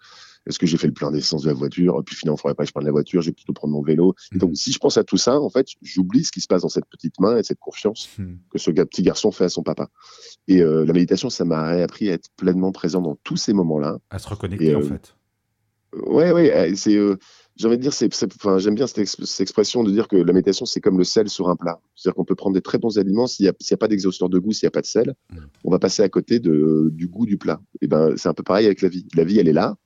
est-ce 0.46 0.58
que 0.58 0.66
j'ai 0.66 0.78
fait 0.78 0.86
le 0.86 0.94
plein 0.94 1.10
d'essence 1.10 1.42
de 1.42 1.48
la 1.48 1.54
voiture 1.54 2.02
Puis 2.06 2.14
finalement, 2.14 2.36
il 2.36 2.40
faudrait 2.40 2.54
pas 2.54 2.62
que 2.62 2.68
je 2.68 2.72
prenne 2.72 2.86
la 2.86 2.92
voiture, 2.92 3.20
je 3.20 3.28
vais 3.28 3.34
plutôt 3.34 3.52
prendre 3.52 3.74
mon 3.74 3.82
vélo. 3.82 4.14
donc, 4.32 4.52
mm. 4.52 4.54
si 4.54 4.72
je 4.72 4.78
pense 4.78 4.96
à 4.96 5.04
tout 5.04 5.16
ça, 5.16 5.40
en 5.40 5.50
fait, 5.50 5.66
j'oublie 5.82 6.24
ce 6.24 6.32
qui 6.32 6.40
se 6.40 6.46
passe 6.46 6.62
dans 6.62 6.68
cette 6.68 6.86
petite 6.86 7.18
main 7.20 7.36
et 7.36 7.42
cette 7.42 7.58
confiance 7.58 8.08
mm. 8.16 8.34
que 8.50 8.58
ce 8.58 8.70
petit 8.70 9.02
garçon 9.02 9.30
fait 9.30 9.44
à 9.44 9.48
son 9.48 9.62
papa. 9.62 9.88
Et 10.46 10.60
la 10.60 10.92
méditation, 10.92 11.28
ça 11.28 11.44
m'a 11.44 11.66
appris 11.68 12.08
à 12.08 12.14
être 12.14 12.30
pleinement 12.36 12.72
présent 12.72 13.02
dans 13.02 13.16
tous 13.24 13.36
ces 13.36 13.52
moments-là. 13.52 13.98
À 14.10 14.18
se 14.18 14.28
reconnecter, 14.28 14.74
en 14.74 14.82
fait. 14.82 15.14
Ouais, 15.94 16.32
ouais, 16.32 16.72
c'est 16.76 16.98
j'ai 17.58 17.66
envie 17.66 17.76
de 17.76 17.82
dire, 17.82 17.92
c'est, 17.92 18.08
enfin, 18.36 18.58
j'aime 18.58 18.76
bien 18.76 18.86
cette, 18.86 19.00
expression 19.40 19.82
de 19.82 19.90
dire 19.90 20.06
que 20.06 20.14
la 20.14 20.32
méditation, 20.32 20.64
c'est 20.64 20.80
comme 20.80 20.96
le 20.96 21.02
sel 21.02 21.28
sur 21.28 21.48
un 21.48 21.56
plat. 21.56 21.80
C'est-à-dire 21.96 22.14
qu'on 22.14 22.24
peut 22.24 22.36
prendre 22.36 22.54
des 22.54 22.62
très 22.62 22.78
bons 22.78 22.98
aliments, 22.98 23.26
s'il 23.26 23.44
n'y 23.44 23.48
a, 23.48 23.52
a, 23.52 23.76
pas 23.76 23.88
d'exhausteur 23.88 24.28
de 24.28 24.38
goût, 24.38 24.52
s'il 24.52 24.66
n'y 24.66 24.68
a 24.68 24.70
pas 24.70 24.80
de 24.80 24.86
sel, 24.86 25.14
mm. 25.30 25.38
on 25.64 25.70
va 25.72 25.80
passer 25.80 26.02
à 26.02 26.08
côté 26.08 26.38
de, 26.38 26.88
du 26.92 27.08
goût 27.08 27.26
du 27.26 27.36
plat. 27.36 27.60
Et 27.80 27.88
ben, 27.88 28.16
c'est 28.16 28.28
un 28.28 28.34
peu 28.34 28.44
pareil 28.44 28.66
avec 28.66 28.80
la 28.80 28.88
vie. 28.88 29.06
La 29.16 29.24
vie, 29.24 29.40
elle 29.40 29.48
est 29.48 29.52
là. 29.52 29.76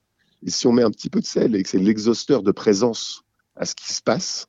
Et 0.44 0.50
si 0.50 0.66
on 0.66 0.72
met 0.72 0.82
un 0.82 0.90
petit 0.90 1.08
peu 1.08 1.20
de 1.20 1.24
sel 1.24 1.56
et 1.56 1.62
que 1.62 1.68
c'est 1.68 1.78
l'exhausteur 1.78 2.42
de 2.42 2.52
présence 2.52 3.22
à 3.56 3.64
ce 3.64 3.74
qui 3.74 3.90
se 3.90 4.02
passe, 4.02 4.48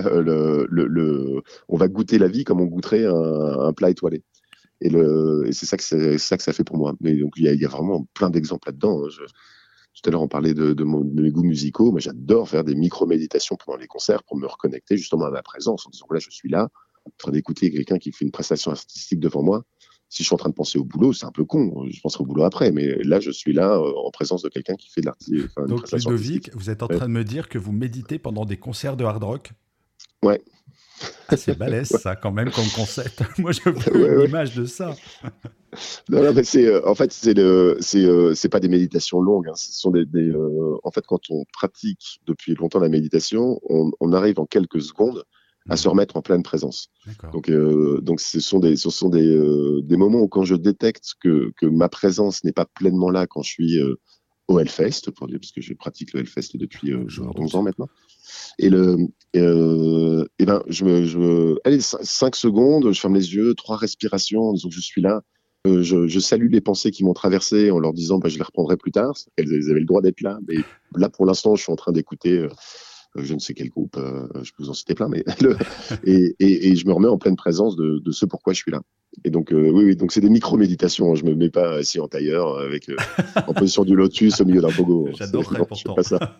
euh, 0.00 0.20
le, 0.20 0.66
le, 0.68 0.86
le, 0.88 1.42
on 1.68 1.76
va 1.76 1.86
goûter 1.86 2.18
la 2.18 2.26
vie 2.26 2.42
comme 2.42 2.60
on 2.60 2.66
goûterait 2.66 3.06
un, 3.06 3.60
un 3.60 3.72
plat 3.72 3.90
étoilé. 3.90 4.24
Et, 4.80 4.90
c'est 5.52 5.66
ça 5.66 5.76
ça 5.78 6.36
que 6.36 6.42
ça 6.42 6.52
fait 6.52 6.64
pour 6.64 6.76
moi. 6.76 6.94
Mais 7.00 7.14
donc 7.14 7.34
il 7.36 7.44
y 7.44 7.48
a, 7.48 7.54
y 7.54 7.64
a, 7.64 7.68
vraiment 7.68 8.06
plein 8.14 8.30
d'exemples 8.30 8.68
là-dedans. 8.68 9.04
Hein. 9.04 9.26
Tout 9.94 10.08
à 10.08 10.12
l'heure, 10.12 10.22
on 10.22 10.28
parlait 10.28 10.54
de, 10.54 10.72
de, 10.72 10.84
mes 10.84 11.30
goûts 11.30 11.44
musicaux. 11.44 11.90
Moi, 11.90 12.00
j'adore 12.00 12.48
faire 12.48 12.64
des 12.64 12.74
micro-méditations 12.74 13.56
pendant 13.56 13.78
les 13.78 13.86
concerts 13.86 14.22
pour 14.24 14.36
me 14.36 14.46
reconnecter 14.46 14.96
justement 14.96 15.26
à 15.26 15.30
ma 15.30 15.42
présence 15.42 15.86
en 15.86 15.90
disant 15.90 16.06
là, 16.10 16.18
je 16.18 16.30
suis 16.30 16.48
là, 16.48 16.68
en 17.04 17.10
train 17.16 17.32
d'écouter 17.32 17.70
quelqu'un 17.70 17.98
qui 17.98 18.12
fait 18.12 18.24
une 18.24 18.30
prestation 18.30 18.70
artistique 18.70 19.20
devant 19.20 19.42
moi. 19.42 19.64
Si 20.08 20.22
je 20.22 20.26
suis 20.26 20.34
en 20.34 20.38
train 20.38 20.50
de 20.50 20.54
penser 20.54 20.78
au 20.78 20.84
boulot, 20.84 21.12
c'est 21.12 21.26
un 21.26 21.32
peu 21.32 21.44
con. 21.44 21.86
Je 21.90 22.00
penserai 22.00 22.22
au 22.22 22.26
boulot 22.26 22.44
après, 22.44 22.70
mais 22.70 22.96
là, 23.02 23.20
je 23.20 23.30
suis 23.30 23.52
là 23.52 23.76
euh, 23.76 23.92
en 23.96 24.10
présence 24.10 24.42
de 24.42 24.48
quelqu'un 24.48 24.74
qui 24.74 24.90
fait 24.90 25.00
de 25.00 25.06
l'artiste. 25.06 25.48
Donc, 25.66 25.90
Ludovic, 25.90 26.50
vous 26.54 26.70
êtes 26.70 26.82
en 26.82 26.88
train 26.88 27.06
de 27.06 27.12
me 27.12 27.24
dire 27.24 27.48
que 27.48 27.58
vous 27.58 27.72
méditez 27.72 28.18
pendant 28.18 28.44
des 28.44 28.56
concerts 28.56 28.96
de 28.96 29.04
hard 29.04 29.24
rock? 29.24 29.52
Ouais. 30.22 30.40
Ah, 31.28 31.36
c'est 31.36 31.58
balèze, 31.58 31.88
ça, 31.88 32.16
quand 32.16 32.30
même, 32.30 32.50
comme 32.50 32.68
concept. 32.74 33.22
Moi, 33.38 33.52
je 33.52 33.68
veux 33.68 34.22
une 34.22 34.28
image 34.28 34.54
de 34.54 34.64
ça. 34.64 34.94
Non, 36.08 36.22
non, 36.22 36.32
mais 36.32 36.44
c'est, 36.44 36.66
euh, 36.66 36.86
en 36.88 36.94
fait, 36.94 37.12
c'est 37.12 37.34
le, 37.34 37.76
c'est, 37.80 38.04
euh, 38.04 38.34
c'est 38.34 38.48
pas 38.48 38.60
des 38.60 38.68
méditations 38.68 39.20
longues. 39.20 39.48
Hein. 39.48 39.54
Ce 39.56 39.72
sont 39.72 39.90
des, 39.90 40.04
des 40.04 40.30
euh, 40.30 40.76
en 40.82 40.90
fait, 40.90 41.04
quand 41.06 41.30
on 41.30 41.44
pratique 41.52 42.20
depuis 42.26 42.54
longtemps 42.54 42.80
la 42.80 42.88
méditation, 42.88 43.60
on, 43.68 43.90
on 44.00 44.12
arrive 44.12 44.40
en 44.40 44.46
quelques 44.46 44.82
secondes 44.82 45.24
à 45.70 45.76
se 45.76 45.88
mhm. 45.88 45.92
remettre 45.92 46.16
en 46.16 46.22
pleine 46.22 46.42
présence. 46.42 46.88
Donc, 47.32 47.50
donc, 48.02 48.20
ce 48.20 48.38
sont 48.40 48.58
des, 48.58 48.76
ce 48.76 48.90
sont 48.90 49.08
des, 49.08 49.82
des 49.82 49.96
moments 49.96 50.20
où 50.20 50.28
quand 50.28 50.44
je 50.44 50.56
détecte 50.56 51.14
que, 51.22 51.52
que 51.56 51.64
ma 51.64 51.88
présence 51.88 52.44
n'est 52.44 52.52
pas 52.52 52.66
pleinement 52.66 53.08
là 53.08 53.26
quand 53.26 53.42
je 53.42 53.50
suis 53.50 53.80
au 54.48 54.58
Hellfest, 54.58 55.10
pour 55.16 55.26
dire, 55.26 55.38
parce 55.40 55.52
que 55.52 55.60
je 55.60 55.72
pratique 55.74 56.12
le 56.12 56.20
Hellfest 56.20 56.56
depuis 56.56 56.92
euh, 56.92 57.06
11 57.36 57.54
ans 57.54 57.62
maintenant. 57.62 57.88
Et 58.58 58.68
le, 58.68 58.98
euh, 59.36 60.26
et 60.38 60.44
ben, 60.44 60.62
je 60.68 60.84
me, 60.84 61.04
je 61.04 61.56
allez, 61.64 61.80
5 61.80 62.36
secondes, 62.36 62.92
je 62.92 63.00
ferme 63.00 63.14
les 63.14 63.34
yeux, 63.34 63.54
trois 63.54 63.76
respirations, 63.76 64.52
disons 64.52 64.68
que 64.68 64.74
je 64.74 64.80
suis 64.80 65.00
là. 65.00 65.22
Euh, 65.66 65.82
je, 65.82 66.06
je, 66.08 66.20
salue 66.20 66.50
les 66.50 66.60
pensées 66.60 66.90
qui 66.90 67.04
m'ont 67.04 67.14
traversé 67.14 67.70
en 67.70 67.78
leur 67.78 67.94
disant, 67.94 68.18
bah, 68.18 68.28
je 68.28 68.36
les 68.36 68.42
reprendrai 68.42 68.76
plus 68.76 68.92
tard. 68.92 69.14
Elles, 69.36 69.50
elles 69.50 69.70
avaient 69.70 69.80
le 69.80 69.86
droit 69.86 70.02
d'être 70.02 70.20
là, 70.20 70.38
mais 70.46 70.56
là, 70.94 71.08
pour 71.08 71.24
l'instant, 71.24 71.54
je 71.54 71.62
suis 71.62 71.72
en 71.72 71.76
train 71.76 71.92
d'écouter 71.92 72.38
euh, 72.38 72.48
je 73.16 73.32
ne 73.32 73.38
sais 73.38 73.54
quel 73.54 73.68
groupe, 73.68 73.96
euh, 73.96 74.26
je 74.42 74.52
peux 74.52 74.64
vous 74.64 74.70
en 74.70 74.74
citer 74.74 74.94
plein, 74.94 75.08
mais 75.08 75.24
et, 76.04 76.34
et, 76.38 76.68
et, 76.68 76.76
je 76.76 76.86
me 76.86 76.92
remets 76.92 77.08
en 77.08 77.16
pleine 77.16 77.36
présence 77.36 77.76
de, 77.76 77.98
de 77.98 78.12
ce 78.12 78.26
pourquoi 78.26 78.52
je 78.52 78.58
suis 78.58 78.70
là. 78.70 78.82
Et 79.24 79.30
donc 79.30 79.50
oui, 79.52 79.70
oui, 79.70 79.96
donc 79.96 80.10
c'est 80.10 80.20
des 80.20 80.28
micro-méditations. 80.28 81.12
Hein. 81.12 81.14
Je 81.14 81.24
me 81.24 81.36
mets 81.36 81.48
pas 81.48 81.76
assis 81.76 82.00
en 82.00 82.08
tailleur 82.08 82.58
avec 82.58 82.90
en 83.46 83.54
position 83.54 83.84
du 83.84 83.94
lotus 83.94 84.40
au 84.40 84.44
milieu 84.44 84.60
d'un 84.60 84.72
pogo. 84.72 85.08
J'adore 85.14 85.48
pas 85.94 86.02
ça. 86.02 86.36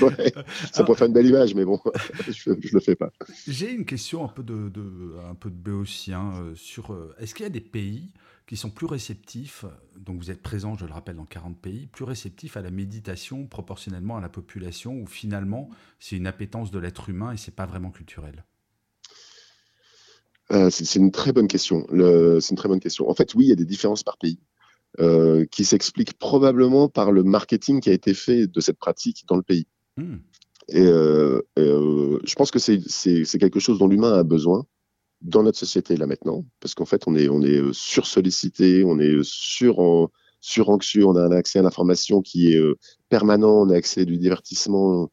ouais, 0.00 0.32
ça 0.72 0.84
pourrait 0.84 0.98
faire 0.98 1.08
une 1.08 1.14
belle 1.14 1.26
image, 1.26 1.56
mais 1.56 1.64
bon, 1.64 1.80
je, 2.28 2.52
je 2.60 2.74
le 2.74 2.78
fais 2.80 2.94
pas. 2.94 3.10
J'ai 3.48 3.72
une 3.72 3.84
question 3.84 4.24
un 4.24 4.28
peu 4.28 4.44
de, 4.44 4.68
de 4.68 5.16
un 5.28 5.34
peu 5.34 5.50
de 5.50 5.56
béotien 5.56 6.32
sur 6.54 6.96
est-ce 7.18 7.34
qu'il 7.34 7.42
y 7.42 7.46
a 7.46 7.50
des 7.50 7.60
pays 7.60 8.12
qui 8.52 8.58
sont 8.58 8.68
plus 8.68 8.84
réceptifs, 8.84 9.64
donc 9.96 10.18
vous 10.18 10.30
êtes 10.30 10.42
présent, 10.42 10.76
je 10.76 10.84
le 10.84 10.92
rappelle, 10.92 11.16
dans 11.16 11.24
40 11.24 11.58
pays, 11.58 11.86
plus 11.86 12.04
réceptifs 12.04 12.58
à 12.58 12.60
la 12.60 12.70
méditation 12.70 13.46
proportionnellement 13.46 14.18
à 14.18 14.20
la 14.20 14.28
population, 14.28 14.92
où 15.00 15.06
finalement 15.06 15.70
c'est 15.98 16.16
une 16.16 16.26
appétence 16.26 16.70
de 16.70 16.78
l'être 16.78 17.08
humain 17.08 17.32
et 17.32 17.38
c'est 17.38 17.54
pas 17.54 17.64
vraiment 17.64 17.90
culturel? 17.90 18.44
Euh, 20.50 20.68
C'est 20.68 20.98
une 20.98 21.12
très 21.12 21.32
bonne 21.32 21.48
question. 21.48 21.86
C'est 21.88 22.50
une 22.50 22.56
très 22.58 22.68
bonne 22.68 22.80
question. 22.80 23.08
En 23.08 23.14
fait, 23.14 23.34
oui, 23.34 23.46
il 23.46 23.48
y 23.48 23.52
a 23.52 23.56
des 23.56 23.64
différences 23.64 24.02
par 24.02 24.18
pays. 24.18 24.38
Euh, 25.00 25.46
qui 25.50 25.64
s'expliquent 25.64 26.18
probablement 26.18 26.90
par 26.90 27.10
le 27.10 27.22
marketing 27.22 27.80
qui 27.80 27.88
a 27.88 27.94
été 27.94 28.12
fait 28.12 28.48
de 28.48 28.60
cette 28.60 28.76
pratique 28.76 29.24
dans 29.28 29.36
le 29.36 29.42
pays. 29.42 29.66
Hmm. 29.96 30.16
Et, 30.68 30.82
euh, 30.82 31.40
je 31.56 32.34
pense 32.34 32.50
que 32.50 32.58
c'est 32.58 33.38
quelque 33.40 33.60
chose 33.60 33.78
dont 33.78 33.88
l'humain 33.88 34.12
a 34.12 34.24
besoin 34.24 34.66
dans 35.22 35.42
notre 35.42 35.58
société 35.58 35.96
là 35.96 36.06
maintenant, 36.06 36.44
parce 36.60 36.74
qu'en 36.74 36.84
fait 36.84 37.04
on 37.06 37.14
est 37.16 37.28
on 37.28 37.42
est 37.42 37.58
euh, 37.58 37.72
sursollicité, 37.72 38.84
on 38.84 38.98
est 38.98 39.22
sur 39.22 40.10
sur 40.40 40.70
anxieux, 40.70 41.06
on 41.06 41.16
a 41.16 41.22
un 41.22 41.32
accès 41.32 41.60
à 41.60 41.62
l'information 41.62 42.20
qui 42.20 42.52
est 42.52 42.58
euh, 42.58 42.76
permanent, 43.08 43.62
on 43.62 43.70
a 43.70 43.76
accès 43.76 44.02
à 44.02 44.04
du 44.04 44.18
divertissement 44.18 45.10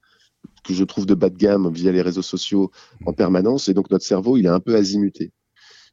que 0.63 0.73
je 0.73 0.83
trouve 0.83 1.05
de 1.05 1.13
bas 1.13 1.29
de 1.29 1.37
gamme 1.37 1.71
via 1.71 1.91
les 1.91 2.01
réseaux 2.01 2.23
sociaux 2.23 2.71
en 3.05 3.13
permanence, 3.13 3.69
et 3.69 3.73
donc 3.73 3.91
notre 3.91 4.05
cerveau 4.05 4.37
il 4.37 4.45
est 4.45 4.49
un 4.49 4.59
peu 4.59 4.75
azimuté. 4.75 5.31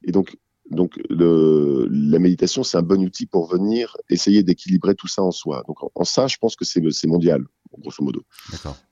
Et 0.05 0.13
donc 0.13 0.37
donc 0.71 1.01
le, 1.09 1.89
la 1.91 2.19
méditation 2.19 2.65
c'est 2.65 2.77
un 2.77 2.83
bon 2.83 3.03
outil 3.05 3.27
pour 3.27 3.49
venir 3.49 3.97
essayer 4.11 4.43
d'équilibrer 4.43 4.95
tout 4.95 5.09
ça 5.09 5.23
en 5.23 5.31
soi. 5.31 5.63
Donc 5.69 5.83
en, 5.83 5.91
en 5.95 6.05
ça 6.05 6.27
je 6.27 6.37
pense 6.39 6.57
que 6.57 6.65
c'est 6.65 7.07
mondial 7.07 7.45
grosso 7.79 8.03
modo. 8.03 8.25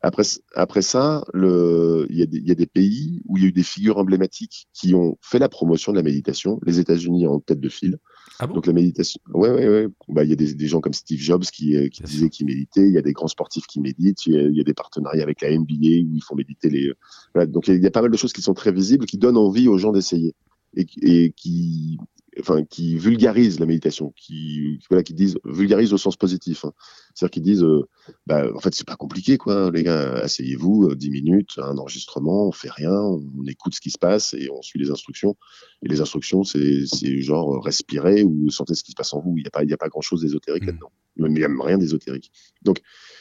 Après, 0.03 0.23
après 0.55 0.83
ça, 0.83 1.25
il 1.35 2.07
y, 2.11 2.19
y, 2.19 2.51
a 2.51 2.55
des 2.55 2.67
pays 2.67 3.23
où 3.27 3.37
il 3.37 3.43
y 3.43 3.47
a 3.47 3.49
eu 3.49 3.53
des 3.53 3.63
figures 3.63 3.99
emblématiques 3.99 4.69
qui 4.73 4.95
ont 4.95 5.17
fait 5.21 5.39
la 5.39 5.49
promotion 5.49 5.93
de 5.93 5.97
la 5.97 6.03
méditation, 6.03 6.61
les 6.65 6.79
États-Unis 6.81 7.27
en 7.27 7.41
tête 7.41 7.61
de 7.61 7.69
file. 7.69 7.99
Ah 8.39 8.47
bon? 8.47 8.55
Donc 8.55 8.67
la 8.67 8.73
méditation, 8.73 9.21
ouais, 9.33 9.51
ouais, 9.51 9.69
ouais. 9.69 9.89
Bah, 10.09 10.25
il 10.25 10.31
y 10.31 10.33
a 10.33 10.37
des, 10.37 10.55
des, 10.55 10.67
gens 10.67 10.81
comme 10.81 10.93
Steve 10.93 11.21
Jobs 11.21 11.45
qui, 11.45 11.77
euh, 11.77 11.89
qui 11.89 12.03
disaient 12.03 12.29
qu'ils 12.29 12.47
méditaient. 12.47 12.87
Il 12.87 12.93
y 12.93 12.99
a 12.99 13.03
des 13.03 13.13
grands 13.13 13.29
sportifs 13.29 13.67
qui 13.67 13.81
méditent. 13.81 14.27
Il 14.27 14.55
y, 14.55 14.61
a, 14.61 14.65
des 14.65 14.75
partenariats 14.75 15.23
avec 15.23 15.41
la 15.41 15.51
NBA 15.51 16.03
où 16.07 16.15
ils 16.15 16.23
font 16.23 16.35
méditer 16.35 16.69
les. 16.69 16.93
Voilà. 17.35 17.47
Donc 17.47 17.69
il 17.69 17.83
y, 17.83 17.87
a 17.87 17.91
pas 17.91 18.03
mal 18.03 18.11
de 18.11 18.17
choses 18.17 18.33
qui 18.33 18.43
sont 18.43 18.55
très 18.55 18.73
visibles, 18.73 19.07
qui 19.07 19.19
donnent 19.19 19.37
envie 19.37 19.69
aux 19.69 19.79
gens 19.79 19.93
d'essayer. 19.93 20.35
Et, 20.77 20.87
et 21.03 21.33
qui 21.33 21.99
enfin, 22.41 22.65
qui 22.65 22.97
vulgarisent 22.97 23.61
la 23.61 23.67
méditation, 23.67 24.13
qui, 24.17 24.81
voilà, 24.89 25.03
qui 25.03 25.15
disent, 25.15 25.39
vulgarisent 25.45 25.93
au 25.93 25.99
sens 25.99 26.17
positif. 26.17 26.65
Hein. 26.65 26.73
C'est-à-dire 27.15 27.31
qu'ils 27.31 27.43
disent, 27.43 27.63
euh, 27.63 27.89
bah, 28.27 28.47
en 28.55 28.61
fait, 28.61 28.75
c'est 28.75 28.87
pas 28.87 28.97
compliqué, 28.97 29.39
quoi, 29.39 29.71
les 29.73 29.83
gars, 29.83 30.15
asseyez-vous, 30.15 30.95
10 30.95 31.07
euh, 31.07 31.11
minutes, 31.11 31.51
un 31.59 31.79
enregistrement, 31.79 32.49
on 32.49 32.53
fait 32.53 32.71
rien, 32.71 32.93
on 32.93 33.47
écoute 33.47 33.75
ce 33.75 33.81
qui 33.81 33.91
se 33.91 33.99
passe 33.99 34.35
et 34.35 34.49
on 34.51 34.63
suit 34.63 34.79
les 34.79 34.91
instructions. 34.91 35.37
Et 35.83 35.89
les 35.89 36.01
instructions, 36.01 36.45
c'est, 36.45 36.87
c'est 36.87 37.21
genre 37.21 37.63
respirer 37.63 38.23
ou 38.23 38.51
sentez 38.51 38.75
ce 38.75 38.83
qui 38.83 38.93
se 38.93 38.97
passe 38.97 39.13
en 39.13 39.21
vous. 39.21 39.35
Il 39.37 39.43
n'y 39.43 39.49
a 39.49 39.51
pas, 39.51 39.63
il 39.63 39.71
y 39.71 39.75
a 39.75 39.79
pas 39.79 39.89
grand-chose 39.89 40.23
d'ésotérique 40.23 40.65
mmh. 40.65 40.69
là-dedans. 40.69 40.93
Il 41.17 41.27
n'y 41.27 41.45
a 41.45 41.49
même 41.49 41.61
rien 41.61 41.79
d'ésotérique. 41.79 42.33
Donc, 42.63 42.81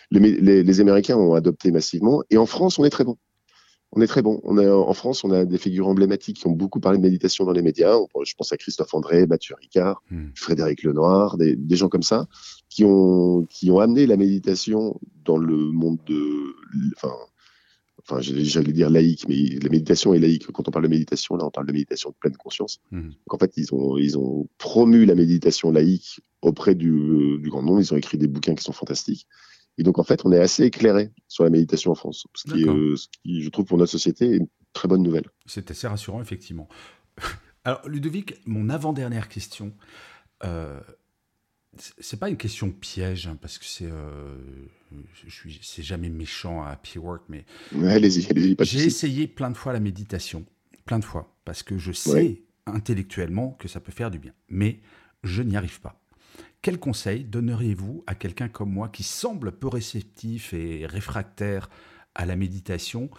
les, 0.10 0.20
les, 0.20 0.64
les 0.64 0.82
Américains 0.82 1.18
ont 1.18 1.36
adopté 1.36 1.72
massivement 1.72 2.24
et 2.30 2.38
en 2.38 2.46
France, 2.46 2.80
on 2.80 2.86
est 2.86 2.90
très 2.90 3.04
bon 3.04 3.18
on 3.96 4.02
est 4.02 4.08
très 4.08 4.22
bon. 4.22 4.42
On 4.44 4.58
a, 4.58 4.70
en 4.70 4.94
France, 4.94 5.24
on 5.24 5.32
a 5.32 5.46
des 5.46 5.58
figures 5.58 5.88
emblématiques 5.88 6.38
qui 6.38 6.48
ont 6.48 6.52
beaucoup 6.52 6.80
parlé 6.80 6.98
de 6.98 7.04
méditation 7.04 7.46
dans 7.46 7.52
les 7.52 7.62
médias. 7.62 7.96
Je 8.24 8.34
pense 8.36 8.52
à 8.52 8.58
Christophe 8.58 8.94
André, 8.94 9.28
Mathieu 9.28 9.56
Ricard, 9.60 10.02
hmm. 10.10 10.30
Frédéric 10.36 10.84
Lenoir, 10.84 11.38
des, 11.38 11.56
des, 11.56 11.76
gens 11.76 11.90
comme 11.90 12.04
ça, 12.04 12.28
qui 12.70 12.84
ont, 12.86 13.46
qui 13.50 13.70
ont 13.70 13.80
amené 13.80 14.08
la 14.08 14.18
méditation 14.18 15.00
dans 15.24 15.38
le 15.38 15.56
monde 15.56 16.00
de, 16.08 16.56
enfin, 16.96 17.14
enfin, 18.02 18.20
j'allais 18.22 18.74
dire 18.74 18.90
laïque, 18.90 19.28
mais 19.30 19.60
la 19.62 19.70
méditation 19.70 20.14
est 20.16 20.20
laïque. 20.20 20.52
Quand 20.52 20.68
on 20.68 20.72
parle 20.72 20.86
de 20.86 20.90
méditation, 20.90 21.36
là, 21.36 21.46
on 21.46 21.52
parle 21.52 21.68
de 21.68 21.74
méditation 21.74 22.10
de 22.10 22.16
pleine 22.20 22.36
conscience. 22.36 22.80
Hmm. 22.92 23.10
Donc, 23.10 23.34
en 23.34 23.38
fait, 23.38 23.54
ils 23.58 23.74
ont, 23.76 23.98
ils 23.98 24.18
ont 24.18 24.48
promu 24.58 25.06
la 25.06 25.14
méditation 25.14 25.72
laïque 25.72 26.20
auprès 26.42 26.74
du, 26.74 27.38
du 27.40 27.50
grand 27.50 27.62
nombre. 27.62 27.82
Ils 27.82 27.94
ont 27.94 27.98
écrit 27.98 28.18
des 28.18 28.28
bouquins 28.28 28.56
qui 28.56 28.64
sont 28.64 28.74
fantastiques. 28.74 29.28
Et 29.78 29.84
donc, 29.84 30.00
en 30.00 30.04
fait, 30.04 30.26
on 30.26 30.32
est 30.32 30.40
assez 30.40 30.64
éclairé 30.64 31.12
sur 31.28 31.44
la 31.44 31.50
méditation 31.50 31.92
en 31.92 31.96
France, 31.96 32.28
ce 32.36 32.52
qui, 32.52 32.68
euh, 32.68 32.96
ce 32.96 33.08
qui, 33.08 33.42
je 33.42 33.50
trouve, 33.50 33.66
pour 33.66 33.78
notre 33.78 33.92
société, 33.92 34.32
est 34.32 34.38
une 34.38 34.48
très 34.74 34.88
bonne 34.88 35.02
nouvelle. 35.02 35.26
C'est 35.46 35.72
assez 35.72 35.88
rassurant, 35.88 36.22
effectivement. 36.22 36.68
Alors, 37.66 37.88
Ludovic, 37.88 38.36
mon 38.46 38.70
avant-dernière 38.70 39.30
question, 39.30 39.74
euh, 40.44 40.80
c'est 42.00 42.20
pas 42.20 42.30
une 42.30 42.38
question 42.38 42.70
piège, 42.72 43.28
hein, 43.28 43.38
parce 43.42 43.58
que 43.58 43.66
c'est, 43.66 43.90
euh, 43.90 44.38
c'est 45.62 45.84
jamais 45.84 46.10
méchant 46.10 46.64
à 46.64 46.72
Happy 46.72 47.00
Work, 47.00 47.24
mais 47.30 47.46
allez-y, 47.74 48.28
allez-y. 48.30 48.56
J'ai 48.60 48.86
essayé 48.86 49.28
plein 49.28 49.50
de 49.50 49.58
fois 49.58 49.74
la 49.74 49.80
méditation, 49.80 50.46
plein 50.86 51.00
de 51.00 51.06
fois, 51.06 51.36
parce 51.46 51.64
que 51.64 51.78
je 51.78 51.92
sais 51.92 52.44
intellectuellement 52.66 53.52
que 53.60 53.68
ça 53.68 53.80
peut 53.80 53.92
faire 53.92 54.12
du 54.12 54.20
bien, 54.20 54.34
mais 54.50 54.82
je 55.24 55.42
n'y 55.42 55.58
arrive 55.58 55.82
pas. 55.82 56.03
Quel 56.64 56.80
conseil 56.80 57.26
donneriez-vous 57.26 58.06
à 58.08 58.16
quelqu'un 58.16 58.48
comme 58.48 58.72
moi 58.72 58.88
qui 58.88 59.04
semble 59.04 59.52
peu 59.52 59.68
réceptif 59.68 60.54
et 60.54 60.86
réfractaire 60.86 61.70
à 62.16 62.26
la 62.26 62.38
méditation 62.38 63.10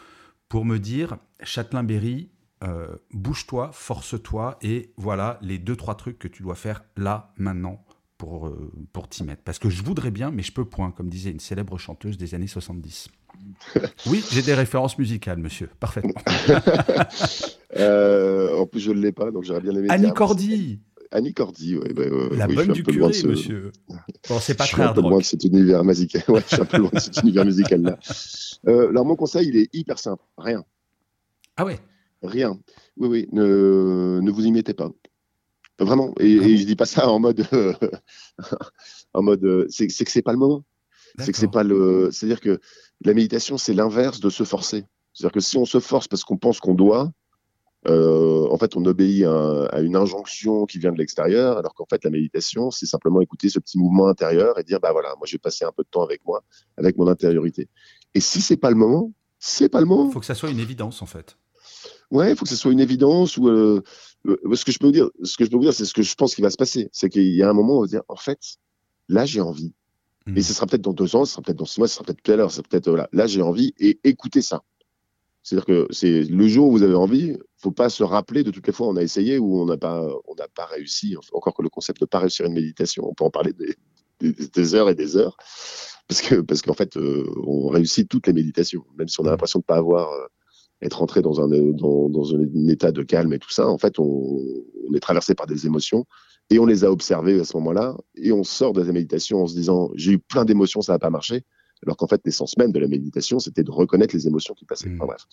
pour 0.48 0.64
me 0.64 0.78
dire, 0.78 1.18
Châtelain-Berry, 1.42 2.30
euh, 2.62 2.96
bouge-toi, 3.12 3.70
force-toi, 3.70 4.56
et 4.62 4.94
voilà 4.96 5.38
les 5.42 5.58
deux, 5.58 5.76
trois 5.76 5.94
trucs 5.94 6.18
que 6.18 6.26
tu 6.26 6.42
dois 6.42 6.54
faire 6.54 6.84
là, 6.96 7.34
maintenant, 7.36 7.84
pour, 8.16 8.48
euh, 8.48 8.72
pour 8.94 9.08
t'y 9.08 9.24
mettre. 9.24 9.42
Parce 9.42 9.58
que 9.58 9.68
je 9.68 9.82
voudrais 9.82 10.10
bien, 10.10 10.30
mais 10.30 10.42
je 10.42 10.52
peux 10.52 10.64
point, 10.64 10.90
comme 10.90 11.10
disait 11.10 11.30
une 11.30 11.40
célèbre 11.40 11.76
chanteuse 11.76 12.16
des 12.16 12.34
années 12.34 12.46
70. 12.46 13.08
oui, 14.06 14.24
j'ai 14.30 14.40
des 14.40 14.54
références 14.54 14.96
musicales, 14.98 15.38
monsieur, 15.38 15.68
parfaitement. 15.78 16.14
Euh, 17.76 18.56
en 18.56 18.66
plus, 18.66 18.78
je 18.78 18.92
ne 18.92 19.00
l'ai 19.00 19.10
pas, 19.10 19.32
donc 19.32 19.42
j'aurais 19.42 19.60
bien 19.60 19.74
aimé. 19.74 19.88
Annie 19.90 20.12
Cordy 20.12 20.78
Annie 21.14 21.32
Cordy, 21.32 21.76
ouais, 21.76 21.92
bah, 21.92 22.02
La 22.32 22.48
bonne 22.48 22.72
du 22.72 22.82
curé, 22.82 23.12
monsieur. 23.24 23.70
Bon, 24.28 24.40
c'est 24.40 24.54
pas 24.56 24.66
très 24.66 24.82
Je 24.82 24.82
suis 24.82 24.82
un 24.82 24.92
peu 24.92 25.00
loin 25.00 25.18
de 25.18 25.22
cet 25.22 25.44
univers 25.44 25.84
musical. 25.84 26.24
Ouais, 26.28 26.42
je 26.42 26.54
suis 26.54 26.60
un 26.60 26.64
peu 26.64 26.78
loin 26.78 26.90
de 26.92 26.98
cet 26.98 27.22
univers 27.22 27.44
musical-là. 27.44 27.98
Euh, 28.66 28.88
alors, 28.88 29.06
mon 29.06 29.14
conseil, 29.14 29.46
il 29.48 29.56
est 29.56 29.72
hyper 29.72 30.00
simple. 30.00 30.24
Rien. 30.36 30.64
Ah 31.56 31.64
ouais 31.64 31.78
Rien. 32.22 32.58
Oui, 32.96 33.08
oui. 33.08 33.28
Ne, 33.30 34.18
ne 34.20 34.30
vous 34.32 34.44
y 34.44 34.50
mettez 34.50 34.74
pas. 34.74 34.90
Vraiment. 35.78 36.14
Et, 36.18 36.38
ah 36.40 36.48
je 36.48 36.64
dis 36.64 36.76
pas 36.76 36.84
ça 36.84 37.08
en 37.08 37.20
mode. 37.20 37.46
en 39.14 39.22
mode. 39.22 39.66
C'est 39.70 39.86
que 39.86 40.10
c'est 40.10 40.22
pas 40.22 40.32
le 40.32 40.38
moment. 40.38 40.64
C'est 41.20 41.30
que 41.30 41.38
c'est 41.38 41.50
pas 41.50 41.62
le. 41.62 42.08
C'est-à-dire 42.10 42.40
que 42.40 42.58
la 43.04 43.14
méditation, 43.14 43.56
c'est 43.56 43.74
l'inverse 43.74 44.18
de 44.18 44.30
se 44.30 44.42
forcer. 44.42 44.84
C'est-à-dire 45.12 45.32
que 45.32 45.40
si 45.40 45.56
on 45.58 45.64
se 45.64 45.78
force 45.78 46.08
parce 46.08 46.24
qu'on 46.24 46.38
pense 46.38 46.58
qu'on 46.58 46.74
doit, 46.74 47.12
euh, 47.86 48.48
en 48.50 48.56
fait, 48.56 48.76
on 48.76 48.84
obéit 48.84 49.24
à, 49.24 49.80
une 49.80 49.96
injonction 49.96 50.66
qui 50.66 50.78
vient 50.78 50.92
de 50.92 50.98
l'extérieur, 50.98 51.58
alors 51.58 51.74
qu'en 51.74 51.86
fait, 51.86 52.02
la 52.04 52.10
méditation, 52.10 52.70
c'est 52.70 52.86
simplement 52.86 53.20
écouter 53.20 53.48
ce 53.48 53.58
petit 53.58 53.78
mouvement 53.78 54.08
intérieur 54.08 54.58
et 54.58 54.64
dire, 54.64 54.80
bah 54.80 54.92
voilà, 54.92 55.14
moi, 55.16 55.26
je 55.26 55.32
vais 55.32 55.38
passer 55.38 55.64
un 55.64 55.72
peu 55.72 55.82
de 55.82 55.88
temps 55.88 56.02
avec 56.02 56.24
moi, 56.24 56.42
avec 56.76 56.96
mon 56.96 57.08
intériorité. 57.08 57.68
Et 58.14 58.20
si 58.20 58.40
c'est 58.40 58.56
pas 58.56 58.70
le 58.70 58.76
moment, 58.76 59.12
c'est 59.38 59.68
pas 59.68 59.80
le 59.80 59.86
moment. 59.86 60.06
Il 60.08 60.12
faut 60.12 60.20
que 60.20 60.26
ça 60.26 60.34
soit 60.34 60.50
une 60.50 60.60
évidence, 60.60 61.02
en 61.02 61.06
fait. 61.06 61.36
Ouais, 62.10 62.30
il 62.30 62.36
faut 62.36 62.44
que 62.44 62.50
ce 62.50 62.56
soit 62.56 62.72
une 62.72 62.80
évidence 62.80 63.36
ou 63.36 63.48
euh, 63.48 63.82
euh, 64.26 64.54
ce 64.54 64.64
que 64.64 64.72
je 64.72 64.78
peux 64.78 64.86
vous 64.86 64.92
dire, 64.92 65.10
ce 65.22 65.36
que 65.36 65.44
je 65.44 65.50
peux 65.50 65.56
vous 65.56 65.62
dire, 65.62 65.74
c'est 65.74 65.84
ce 65.84 65.94
que 65.94 66.02
je 66.02 66.14
pense 66.14 66.34
qu'il 66.34 66.44
va 66.44 66.50
se 66.50 66.56
passer, 66.56 66.88
c'est 66.92 67.08
qu'il 67.08 67.34
y 67.34 67.42
a 67.42 67.50
un 67.50 67.52
moment 67.52 67.74
où 67.74 67.78
on 67.78 67.82
va 67.82 67.86
dire, 67.86 68.02
en 68.08 68.16
fait, 68.16 68.38
là, 69.08 69.26
j'ai 69.26 69.40
envie. 69.40 69.74
Et 70.26 70.30
hmm. 70.30 70.42
ce 70.42 70.54
sera 70.54 70.66
peut-être 70.66 70.82
dans 70.82 70.94
deux 70.94 71.16
ans, 71.16 71.26
ce 71.26 71.32
sera 71.32 71.42
peut-être 71.42 71.58
dans 71.58 71.66
six 71.66 71.80
mois, 71.80 71.88
ce 71.88 71.96
sera 71.96 72.04
peut-être 72.04 72.22
tout 72.22 72.32
à 72.32 72.36
l'heure, 72.36 72.50
c'est 72.50 72.66
peut-être 72.66 72.88
voilà, 72.88 73.08
là, 73.12 73.26
j'ai 73.26 73.42
envie 73.42 73.74
et 73.78 74.00
écoutez 74.04 74.40
ça. 74.40 74.62
C'est-à-dire 75.44 75.66
que 75.66 75.86
c'est 75.90 76.22
le 76.22 76.48
jour 76.48 76.68
où 76.68 76.70
vous 76.72 76.82
avez 76.82 76.94
envie, 76.94 77.36
faut 77.58 77.70
pas 77.70 77.90
se 77.90 78.02
rappeler 78.02 78.42
de 78.44 78.50
toutes 78.50 78.66
les 78.66 78.72
fois 78.72 78.86
où 78.86 78.90
on 78.90 78.96
a 78.96 79.02
essayé 79.02 79.38
ou 79.38 79.60
on 79.60 79.66
n'a 79.66 79.76
pas, 79.76 80.08
on 80.26 80.34
n'a 80.36 80.48
pas 80.48 80.64
réussi. 80.64 81.16
Encore 81.32 81.54
que 81.54 81.62
le 81.62 81.68
concept 81.68 82.00
de 82.00 82.06
pas 82.06 82.18
réussir 82.18 82.46
une 82.46 82.54
méditation, 82.54 83.06
on 83.06 83.12
peut 83.12 83.24
en 83.24 83.30
parler 83.30 83.52
des, 84.20 84.74
heures 84.74 84.88
et 84.88 84.94
des 84.94 85.18
heures, 85.18 85.36
parce 86.08 86.22
que 86.22 86.40
parce 86.40 86.62
qu'en 86.62 86.72
fait, 86.72 86.96
euh, 86.96 87.30
on 87.46 87.68
réussit 87.68 88.08
toutes 88.08 88.26
les 88.26 88.32
méditations, 88.32 88.86
même 88.96 89.08
si 89.08 89.20
on 89.20 89.26
a 89.26 89.30
l'impression 89.30 89.58
de 89.58 89.64
pas 89.64 89.76
avoir 89.76 90.10
euh, 90.12 90.26
être 90.80 91.00
rentré 91.00 91.20
dans 91.20 91.38
un 91.42 91.48
dans, 91.48 92.08
dans 92.08 92.34
un, 92.34 92.68
état 92.68 92.90
de 92.90 93.02
calme 93.02 93.34
et 93.34 93.38
tout 93.38 93.50
ça. 93.50 93.68
En 93.68 93.76
fait, 93.76 93.98
on, 93.98 94.40
on 94.88 94.94
est 94.94 95.00
traversé 95.00 95.34
par 95.34 95.46
des 95.46 95.66
émotions 95.66 96.06
et 96.48 96.58
on 96.58 96.64
les 96.64 96.84
a 96.84 96.90
observées 96.90 97.38
à 97.38 97.44
ce 97.44 97.54
moment-là 97.58 97.98
et 98.14 98.32
on 98.32 98.44
sort 98.44 98.72
de 98.72 98.80
la 98.80 98.92
méditation 98.92 99.42
en 99.42 99.46
se 99.46 99.54
disant 99.54 99.90
j'ai 99.94 100.12
eu 100.12 100.18
plein 100.18 100.46
d'émotions, 100.46 100.80
ça 100.80 100.92
n'a 100.92 100.98
pas 100.98 101.10
marché 101.10 101.44
alors 101.84 101.96
qu'en 101.96 102.06
fait, 102.06 102.20
l'essence 102.24 102.56
même 102.56 102.72
de 102.72 102.78
la 102.78 102.88
méditation, 102.88 103.38
c'était 103.38 103.62
de 103.62 103.70
reconnaître 103.70 104.14
les 104.14 104.26
émotions 104.26 104.54
qui 104.54 104.64
passaient. 104.64 104.90
Enfin, 104.94 105.04
mm. 105.04 105.08
bref. 105.08 105.26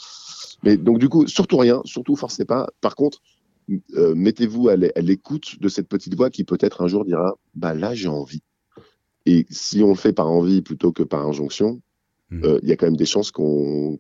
Mais 0.64 0.78
donc, 0.78 1.00
du 1.00 1.10
coup, 1.10 1.28
surtout 1.28 1.58
rien, 1.58 1.82
surtout 1.86 2.16
forcez 2.16 2.46
pas. 2.46 2.68
Par 2.82 2.96
contre, 2.96 3.22
euh, 3.96 4.14
mettez-vous 4.16 4.70
à 4.70 4.76
l'écoute 4.76 5.60
de 5.62 5.70
cette 5.70 5.88
petite 5.88 6.16
voix 6.16 6.30
qui 6.30 6.44
peut-être 6.44 6.82
un 6.82 6.88
jour 6.88 7.06
dira 7.06 7.38
Bah 7.56 7.74
là, 7.74 7.94
j'ai 7.94 8.08
envie. 8.08 8.44
Et 9.26 9.46
si 9.50 9.84
on 9.84 9.90
le 9.90 9.96
fait 9.96 10.14
par 10.14 10.30
envie 10.30 10.62
plutôt 10.62 10.92
que 10.92 11.04
par 11.04 11.26
injonction, 11.28 11.82
Mm. 12.32 12.44
Euh, 12.46 12.60
il 12.63 12.70
y 12.70 12.72
a 12.72 12.78
quand 12.78 12.88
même 12.88 12.96
des 12.96 13.06
chances 13.06 13.30
qu'on 13.30 13.98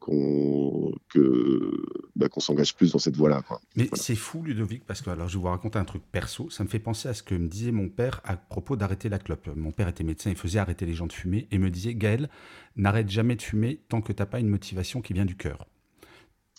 bah, 2.15 2.29
qu'on 2.29 2.39
s'engage 2.39 2.75
plus 2.75 2.93
dans 2.93 2.99
cette 2.99 3.15
voie-là. 3.15 3.43
Mais 3.75 3.89
c'est 3.93 4.15
fou, 4.15 4.43
Ludovic, 4.43 4.85
parce 4.85 5.01
que 5.01 5.09
alors, 5.09 5.27
je 5.27 5.37
vais 5.37 5.41
vous 5.41 5.49
raconter 5.49 5.79
un 5.79 5.83
truc 5.83 6.03
perso. 6.11 6.49
Ça 6.49 6.63
me 6.63 6.69
fait 6.69 6.79
penser 6.79 7.09
à 7.09 7.13
ce 7.13 7.23
que 7.23 7.35
me 7.35 7.47
disait 7.47 7.71
mon 7.71 7.89
père 7.89 8.21
à 8.23 8.37
propos 8.37 8.75
d'arrêter 8.75 9.09
la 9.09 9.19
clope. 9.19 9.49
Mon 9.55 9.71
père 9.71 9.87
était 9.87 10.03
médecin, 10.03 10.29
il 10.29 10.35
faisait 10.35 10.59
arrêter 10.59 10.85
les 10.85 10.93
gens 10.93 11.07
de 11.07 11.13
fumer 11.13 11.47
et 11.51 11.57
me 11.57 11.69
disait 11.69 11.93
Gaël, 11.93 12.29
n'arrête 12.75 13.09
jamais 13.09 13.35
de 13.35 13.41
fumer 13.41 13.81
tant 13.89 14.01
que 14.01 14.13
tu 14.13 14.21
n'as 14.21 14.27
pas 14.27 14.39
une 14.39 14.49
motivation 14.49 15.01
qui 15.01 15.13
vient 15.13 15.25
du 15.25 15.35
cœur. 15.35 15.67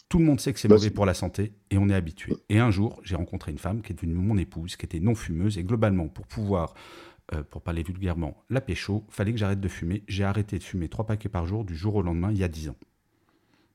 Tout 0.09 0.19
le 0.19 0.25
monde 0.27 0.41
sait 0.41 0.53
que 0.53 0.61
c'est 0.61 0.69
bah, 0.69 0.75
mauvais 0.75 0.91
pour 0.91 1.07
la 1.07 1.15
santé 1.15 1.53
et 1.71 1.79
on 1.79 1.89
est 1.89 1.95
habitué. 1.95 2.35
Et 2.51 2.59
un 2.59 2.71
jour, 2.71 3.01
j'ai 3.03 3.17
rencontré 3.17 3.51
une 3.51 3.59
femme 3.59 3.81
qui 3.81 3.93
est 3.93 3.95
devenue 3.95 4.15
mon 4.15 4.37
épouse, 4.37 4.77
qui 4.77 4.85
était 4.85 5.01
non 5.01 5.15
fumeuse 5.15 5.57
et 5.57 5.65
globalement, 5.65 6.09
pour 6.09 6.27
pouvoir 6.27 6.75
euh, 7.35 7.43
pour 7.43 7.63
parler 7.63 7.83
vulgairement, 7.83 8.37
la 8.51 8.61
pécho, 8.61 9.05
fallait 9.09 9.33
que 9.33 9.39
j'arrête 9.39 9.61
de 9.61 9.69
fumer. 9.69 10.03
J'ai 10.09 10.25
arrêté 10.25 10.59
de 10.59 10.65
fumer 10.65 10.89
trois 10.89 11.07
paquets 11.07 11.29
par 11.29 11.47
jour 11.47 11.65
du 11.65 11.77
jour 11.77 11.95
au 11.95 12.03
lendemain 12.03 12.31
il 12.31 12.39
y 12.39 12.45
a 12.45 12.49
dix 12.49 12.69
ans. 12.69 12.77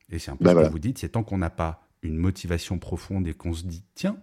Et 0.10 0.20
c'est 0.20 0.32
un 0.32 0.36
peu 0.36 0.46
bah 0.46 0.54
ce 0.54 0.68
que 0.68 0.72
vous 0.72 0.80
dites, 0.80 0.98
c'est 0.98 1.10
tant 1.10 1.24
qu'on 1.24 1.38
n'a 1.38 1.50
pas 1.50 1.88
une 2.02 2.18
motivation 2.18 2.80
profonde 2.80 3.28
et 3.28 3.34
qu'on 3.34 3.54
se 3.54 3.64
dit, 3.64 3.84
tiens, 3.96 4.18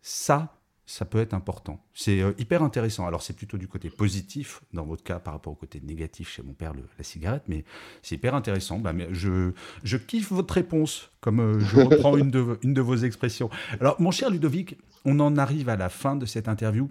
ça, 0.00 0.58
ça 0.86 1.04
peut 1.04 1.18
être 1.18 1.34
important. 1.34 1.84
C'est 1.94 2.20
euh, 2.20 2.32
hyper 2.38 2.62
intéressant. 2.62 3.06
Alors 3.06 3.22
c'est 3.22 3.32
plutôt 3.34 3.56
du 3.56 3.68
côté 3.68 3.88
positif 3.88 4.62
dans 4.72 4.84
votre 4.84 5.02
cas 5.02 5.18
par 5.18 5.34
rapport 5.34 5.52
au 5.52 5.56
côté 5.56 5.80
négatif 5.80 6.30
chez 6.30 6.42
mon 6.42 6.54
père, 6.54 6.72
la 6.98 7.04
cigarette, 7.04 7.44
mais 7.48 7.64
c'est 8.02 8.16
hyper 8.16 8.34
intéressant. 8.34 8.78
Bah, 8.78 8.92
mais 8.92 9.08
je, 9.12 9.52
je 9.84 9.96
kiffe 9.96 10.32
votre 10.32 10.54
réponse, 10.54 11.10
comme 11.20 11.40
euh, 11.40 11.60
je 11.60 11.76
reprends 11.80 12.16
une, 12.16 12.30
de, 12.30 12.58
une 12.62 12.74
de 12.74 12.80
vos 12.80 12.96
expressions. 12.96 13.48
Alors 13.80 14.00
mon 14.00 14.10
cher 14.10 14.30
Ludovic, 14.30 14.76
on 15.04 15.20
en 15.20 15.36
arrive 15.36 15.68
à 15.68 15.76
la 15.76 15.88
fin 15.88 16.16
de 16.16 16.26
cette 16.26 16.48
interview. 16.48 16.90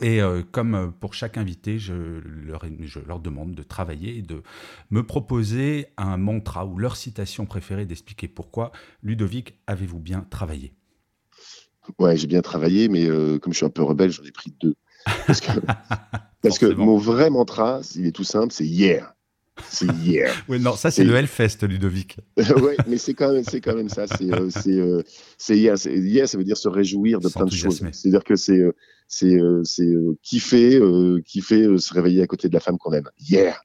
Et 0.00 0.20
euh, 0.20 0.42
comme 0.50 0.74
euh, 0.74 0.86
pour 0.88 1.14
chaque 1.14 1.38
invité, 1.38 1.78
je 1.78 1.94
leur, 1.94 2.64
je 2.80 3.00
leur, 3.00 3.18
demande 3.18 3.54
de 3.54 3.62
travailler 3.62 4.18
et 4.18 4.22
de 4.22 4.42
me 4.90 5.02
proposer 5.02 5.86
un 5.96 6.16
mantra 6.16 6.66
ou 6.66 6.78
leur 6.78 6.96
citation 6.96 7.46
préférée, 7.46 7.86
d'expliquer 7.86 8.28
pourquoi. 8.28 8.72
Ludovic, 9.02 9.54
avez-vous 9.66 9.98
bien 9.98 10.26
travaillé? 10.28 10.74
Ouais, 11.98 12.16
j'ai 12.16 12.26
bien 12.26 12.42
travaillé, 12.42 12.88
mais 12.88 13.06
euh, 13.06 13.38
comme 13.38 13.52
je 13.52 13.58
suis 13.58 13.66
un 13.66 13.70
peu 13.70 13.82
rebelle, 13.82 14.10
j'en 14.10 14.24
ai 14.24 14.32
pris 14.32 14.54
deux. 14.60 14.74
Parce 15.26 15.40
que, 15.40 15.52
parce 16.42 16.58
que 16.58 16.66
mon 16.66 16.98
vrai 16.98 17.30
mantra, 17.30 17.80
il 17.94 18.06
est 18.06 18.12
tout 18.12 18.24
simple, 18.24 18.52
c'est 18.52 18.66
hier. 18.66 19.15
C'est 19.68 19.90
hier. 20.02 20.32
oui, 20.48 20.60
non, 20.60 20.76
ça 20.76 20.90
c'est 20.90 21.04
le 21.04 21.14
Hellfest, 21.14 21.58
Ludovic. 21.62 22.18
oui, 22.36 22.74
mais 22.86 22.98
c'est 22.98 23.14
quand 23.14 23.32
même, 23.32 23.44
c'est 23.44 23.60
quand 23.60 23.74
même 23.74 23.88
ça. 23.88 24.06
C'est, 24.06 24.32
euh, 24.32 24.48
c'est, 24.50 24.78
euh, 24.78 25.02
hier. 25.48 25.76
Hier, 25.86 26.28
ça 26.28 26.38
veut 26.38 26.44
dire 26.44 26.56
se 26.56 26.68
réjouir 26.68 27.20
de 27.20 27.28
plein 27.28 27.46
de 27.46 27.50
choses. 27.50 27.82
C'est-à-dire 27.92 28.24
que 28.24 28.36
c'est, 28.36 28.58
euh, 28.58 28.72
c'est, 29.08 29.38
c'est 29.64 29.92
kiffer, 30.22 30.80
kiffer, 31.24 31.78
se 31.78 31.94
réveiller 31.94 32.22
à 32.22 32.26
côté 32.26 32.48
de 32.48 32.54
la 32.54 32.60
femme 32.60 32.78
qu'on 32.78 32.92
aime. 32.92 33.08
Hier. 33.18 33.60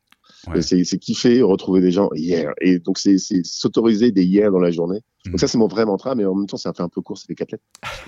C'est 0.62 0.98
kiffer, 0.98 1.42
retrouver 1.44 1.82
des 1.82 1.92
gens 1.92 2.10
hier. 2.16 2.54
Et 2.62 2.80
donc, 2.80 2.98
c'est 2.98 3.18
s'autoriser 3.44 4.12
des 4.12 4.24
hier 4.24 4.52
dans 4.52 4.60
la 4.60 4.72
journée. 4.72 5.02
Donc, 5.26 5.40
ça, 5.40 5.48
c'est 5.48 5.60
mon 5.60 5.68
vrai 5.68 5.86
mantra, 5.86 6.16
mais 6.16 6.26
en 6.26 6.34
même 6.34 6.48
temps, 6.48 6.58
ça 6.58 6.74
fait 6.74 6.82
un 6.82 6.90
peu 6.90 7.02
court, 7.02 7.18
ça 7.18 7.26
fait 7.28 7.36
quatre 7.36 7.52
lettres. 7.52 7.64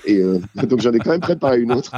Et 0.05 0.19
donc, 0.67 0.81
j'en 0.81 0.91
ai 0.93 0.99
quand 0.99 1.11
même 1.11 1.21
préparé 1.21 1.59
une 1.59 1.73
autre 1.73 1.91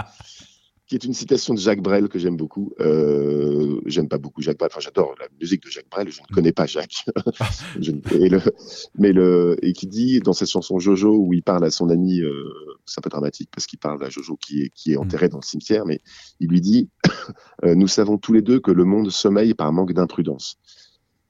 qui 0.87 0.95
est 0.95 1.03
une 1.03 1.13
citation 1.13 1.53
de 1.53 1.59
Jacques 1.59 1.81
Brel 1.81 2.09
que 2.09 2.19
j'aime 2.19 2.37
beaucoup. 2.37 2.73
Euh, 2.79 3.81
j'aime 3.85 4.07
pas 4.07 4.19
beaucoup 4.19 4.41
Jacques 4.41 4.59
Brel, 4.59 4.69
enfin 4.71 4.81
j'adore 4.81 5.15
la 5.19 5.27
musique 5.39 5.63
de 5.63 5.69
Jacques 5.69 5.89
Brel, 5.89 6.09
je 6.09 6.21
ne 6.21 6.33
connais 6.33 6.51
pas 6.51 6.67
Jacques. 6.67 7.05
et 8.11 8.29
le, 8.29 8.39
mais 8.97 9.11
le, 9.11 9.57
et 9.63 9.73
qui 9.73 9.87
dit 9.87 10.19
dans 10.19 10.33
cette 10.33 10.49
chanson 10.49 10.77
Jojo 10.77 11.17
où 11.17 11.33
il 11.33 11.41
parle 11.41 11.65
à 11.65 11.71
son 11.71 11.89
ami, 11.89 12.21
euh, 12.21 12.43
c'est 12.85 12.99
un 12.99 13.01
peu 13.01 13.09
dramatique 13.09 13.49
parce 13.51 13.65
qu'il 13.65 13.79
parle 13.79 14.03
à 14.03 14.09
Jojo 14.09 14.37
qui 14.37 14.61
est, 14.61 14.69
qui 14.69 14.93
est 14.93 14.97
enterré 14.97 15.27
dans 15.27 15.39
le 15.39 15.45
cimetière, 15.45 15.85
mais 15.85 16.01
il 16.39 16.49
lui 16.49 16.61
dit 16.61 16.89
euh, 17.63 17.73
Nous 17.73 17.87
savons 17.87 18.17
tous 18.17 18.33
les 18.33 18.43
deux 18.43 18.59
que 18.59 18.71
le 18.71 18.85
monde 18.85 19.09
sommeille 19.09 19.55
par 19.55 19.71
manque 19.73 19.93
d'imprudence. 19.93 20.57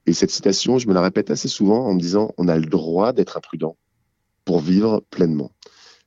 Et 0.04 0.12
cette 0.12 0.30
citation, 0.30 0.78
je 0.78 0.86
me 0.86 0.94
la 0.94 1.00
répète 1.00 1.30
assez 1.30 1.48
souvent 1.48 1.86
en 1.86 1.94
me 1.94 2.00
disant 2.00 2.32
On 2.36 2.48
a 2.48 2.58
le 2.58 2.66
droit 2.66 3.12
d'être 3.14 3.38
imprudent 3.38 3.76
pour 4.44 4.60
vivre 4.60 5.02
pleinement. 5.10 5.50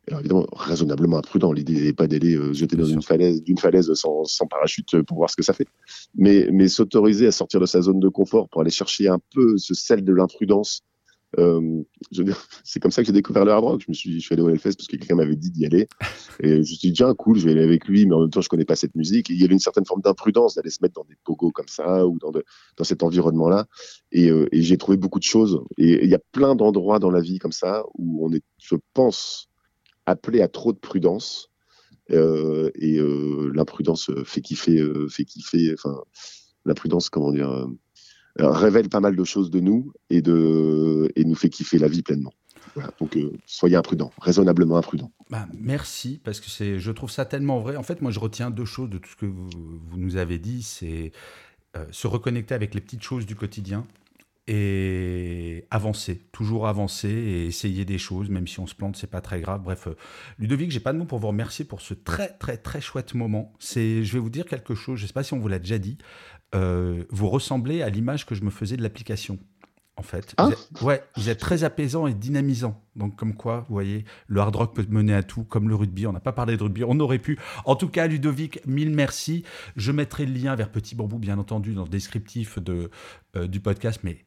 Alors 0.10 0.22
évidemment, 0.22 0.48
raisonnablement 0.54 1.18
imprudent. 1.18 1.52
L'idée 1.52 1.82
n'est 1.82 1.94
pas 1.94 2.08
d'aller 2.08 2.36
euh, 2.36 2.52
jeter 2.52 2.76
dans 2.76 2.86
une 2.86 3.04
falaise, 3.04 3.44
d'une 3.44 3.60
falaise 3.60 3.94
sans, 3.94 4.24
sans, 4.26 4.48
parachute 4.48 5.02
pour 5.04 5.18
voir 5.18 5.30
ce 5.30 5.36
que 5.36 5.44
ça 5.44 5.54
fait. 5.54 5.68
Mais, 6.16 6.50
mais 6.52 6.68
s'autoriser 6.68 7.28
à 7.28 7.32
sortir 7.32 7.60
de 7.60 7.68
sa 7.68 7.82
zone 7.82 8.00
de 8.00 8.10
confort 8.10 8.50
pour 8.50 8.62
aller 8.62 8.72
chercher 8.72 9.08
un 9.08 9.20
peu 9.34 9.58
ce 9.58 9.74
sel 9.76 10.04
de 10.04 10.14
l'imprudence. 10.14 10.82
Euh, 11.38 11.84
c'est 12.64 12.80
comme 12.80 12.90
ça 12.90 13.04
que 13.04 13.08
j'ai 13.08 13.14
découvert 13.14 13.46
le 13.46 13.52
hard 13.52 13.64
rock. 13.64 13.82
Je 13.82 13.86
me 13.90 13.94
suis, 13.94 14.20
je 14.20 14.26
suis 14.26 14.34
allé 14.34 14.42
au 14.42 14.50
Hellfest 14.50 14.76
parce 14.78 14.88
que 14.88 14.98
quelqu'un 14.98 15.16
m'avait 15.16 15.36
dit 15.36 15.52
d'y 15.52 15.66
aller. 15.66 15.88
Et 16.40 16.50
je 16.50 16.58
me 16.58 16.64
suis 16.64 16.78
dit, 16.78 16.94
tiens, 16.94 17.14
cool, 17.14 17.38
je 17.38 17.46
vais 17.46 17.52
aller 17.52 17.64
avec 17.64 17.88
lui, 17.88 18.08
mais 18.08 18.16
en 18.16 18.22
même 18.22 18.30
temps, 18.30 18.42
je 18.42 18.50
connais 18.50 18.66
pas 18.66 18.76
cette 18.76 18.96
musique. 18.96 19.30
Et 19.30 19.34
il 19.34 19.40
y 19.40 19.44
avait 19.44 19.54
une 19.54 19.60
certaine 19.60 19.86
forme 19.86 20.02
d'imprudence 20.02 20.56
d'aller 20.56 20.72
se 20.72 20.80
mettre 20.82 20.96
dans 20.96 21.06
des 21.08 21.16
pogos 21.24 21.52
comme 21.52 21.68
ça 21.68 22.08
ou 22.08 22.18
dans, 22.18 22.32
de, 22.32 22.44
dans 22.78 22.84
cet 22.84 23.04
environnement-là. 23.04 23.68
Et, 24.12 24.32
euh, 24.32 24.48
et 24.52 24.64
j'ai 24.64 24.78
trouvé 24.78 24.98
beaucoup 24.98 25.20
de 25.20 25.24
choses. 25.24 25.62
Et 25.78 26.04
il 26.04 26.10
y 26.10 26.16
a 26.16 26.22
plein 26.32 26.56
d'endroits 26.56 27.00
dans 27.00 27.12
la 27.12 27.22
vie 27.22 27.38
comme 27.38 27.52
ça 27.52 27.84
où 27.96 28.26
on 28.26 28.34
est, 28.34 28.44
je 28.58 28.76
pense, 28.94 29.49
appelé 30.10 30.42
à 30.42 30.48
trop 30.48 30.74
de 30.74 30.78
prudence. 30.78 31.50
Euh, 32.12 32.72
et 32.76 32.98
euh, 32.98 33.52
l'imprudence 33.54 34.12
fait 34.24 34.42
kiffer, 34.42 34.80
euh, 34.80 35.08
fait 35.08 35.26
kiffer. 35.26 35.74
Enfin, 35.74 36.02
la 36.66 36.74
prudence, 36.74 37.10
comment 37.10 37.32
dire, 37.32 37.68
révèle 38.38 38.90
pas 38.90 39.00
mal 39.00 39.16
de 39.16 39.24
choses 39.24 39.52
de 39.52 39.60
nous 39.60 39.92
et 40.10 40.22
de 40.22 41.12
et 41.16 41.24
nous 41.24 41.36
fait 41.36 41.50
kiffer 41.50 41.78
la 41.78 41.88
vie 41.88 42.02
pleinement. 42.02 42.34
donc 43.00 43.18
soyez 43.46 43.76
imprudents, 43.76 44.12
raisonnablement 44.20 44.78
imprudents. 44.78 45.12
Bah, 45.30 45.48
merci 45.58 46.20
parce 46.24 46.40
que 46.40 46.50
c'est, 46.50 46.80
je 46.80 46.92
trouve 46.92 47.12
ça 47.12 47.26
tellement 47.26 47.60
vrai. 47.60 47.76
En 47.76 47.84
fait, 47.84 48.02
moi, 48.02 48.12
je 48.12 48.20
retiens 48.20 48.50
deux 48.52 48.66
choses 48.66 48.90
de 48.90 48.98
tout 48.98 49.10
ce 49.10 49.16
que 49.16 49.26
vous 49.26 49.50
nous 49.96 50.18
avez 50.18 50.38
dit, 50.38 50.64
c'est 50.64 51.12
se 51.92 52.08
reconnecter 52.08 52.56
avec 52.56 52.74
les 52.74 52.82
petites 52.82 53.04
choses 53.04 53.26
du 53.26 53.36
quotidien 53.36 53.86
et 54.52 55.68
avancer, 55.70 56.18
toujours 56.32 56.68
avancer 56.68 57.08
et 57.08 57.46
essayer 57.46 57.86
des 57.86 58.00
choses, 58.00 58.30
même 58.30 58.48
si 58.48 58.60
on 58.60 58.66
se 58.66 58.74
plante, 58.74 58.98
c'est 58.98 59.10
pas 59.10 59.22
très 59.22 59.42
grave. 59.42 59.62
Bref, 59.62 59.88
euh, 59.88 59.96
Ludovic, 60.40 60.72
j'ai 60.72 60.80
pas 60.80 60.92
de 60.92 60.98
mots 60.98 61.06
pour 61.06 61.20
vous 61.20 61.28
remercier 61.28 61.66
pour 61.66 61.82
ce 61.82 61.94
très 61.94 62.30
très 62.30 62.58
très 62.58 62.82
chouette 62.82 63.14
moment. 63.14 63.54
C'est, 63.60 64.04
je 64.04 64.12
vais 64.14 64.20
vous 64.20 64.32
dire 64.32 64.46
quelque 64.46 64.74
chose, 64.74 64.98
je 65.00 65.06
sais 65.06 65.14
pas 65.14 65.22
si 65.22 65.34
on 65.36 65.40
vous 65.40 65.48
l'a 65.48 65.60
déjà 65.60 65.78
dit, 65.78 66.00
euh, 66.56 67.04
vous 67.12 67.30
ressemblez 67.30 67.84
à 67.84 67.90
l'image 67.90 68.26
que 68.26 68.34
je 68.34 68.44
me 68.44 68.50
faisais 68.50 68.76
de 68.76 68.82
l'application. 68.82 69.38
En 69.98 70.02
fait, 70.02 70.34
ah 70.38 70.46
vous 70.46 70.54
êtes, 70.54 70.82
ouais, 70.82 71.04
vous 71.18 71.30
êtes 71.30 71.40
très 71.40 71.66
apaisant 71.66 72.08
et 72.08 72.14
dynamisant. 72.14 72.82
Donc, 72.96 73.18
comme 73.18 73.36
quoi, 73.36 73.66
vous 73.68 73.76
voyez, 73.76 74.06
le 74.28 74.40
hard 74.40 74.56
rock 74.56 74.74
peut 74.74 74.86
mener 74.90 75.14
à 75.14 75.24
tout, 75.24 75.44
comme 75.44 75.68
le 75.68 75.76
rugby. 75.76 76.08
On 76.08 76.14
n'a 76.14 76.22
pas 76.22 76.32
parlé 76.32 76.56
de 76.56 76.64
rugby, 76.64 76.86
on 76.86 76.98
aurait 77.02 77.20
pu. 77.20 77.38
En 77.66 77.76
tout 77.76 77.90
cas, 77.90 78.08
Ludovic, 78.08 78.66
mille 78.66 78.96
merci. 78.96 79.44
Je 79.76 79.92
mettrai 79.92 80.26
le 80.26 80.32
lien 80.32 80.56
vers 80.56 80.72
Petit 80.72 80.96
Bambou, 80.96 81.20
bien 81.20 81.38
entendu, 81.38 81.74
dans 81.74 81.84
le 81.84 81.90
descriptif 81.90 82.60
de, 82.60 82.90
euh, 83.36 83.48
du 83.48 83.60
podcast, 83.60 84.00
mais 84.04 84.24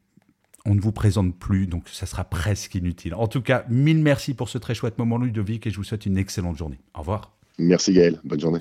on 0.66 0.74
ne 0.74 0.80
vous 0.80 0.92
présente 0.92 1.36
plus, 1.36 1.66
donc 1.66 1.88
ça 1.88 2.06
sera 2.06 2.24
presque 2.24 2.74
inutile. 2.74 3.14
En 3.14 3.26
tout 3.26 3.42
cas, 3.42 3.64
mille 3.68 4.02
merci 4.02 4.34
pour 4.34 4.48
ce 4.48 4.58
très 4.58 4.74
chouette 4.74 4.98
moment, 4.98 5.18
Ludovic, 5.18 5.66
et 5.66 5.70
je 5.70 5.76
vous 5.76 5.84
souhaite 5.84 6.06
une 6.06 6.16
excellente 6.16 6.56
journée. 6.56 6.78
Au 6.94 7.00
revoir. 7.00 7.36
Merci 7.58 7.92
Gaël, 7.92 8.20
bonne 8.24 8.40
journée. 8.40 8.60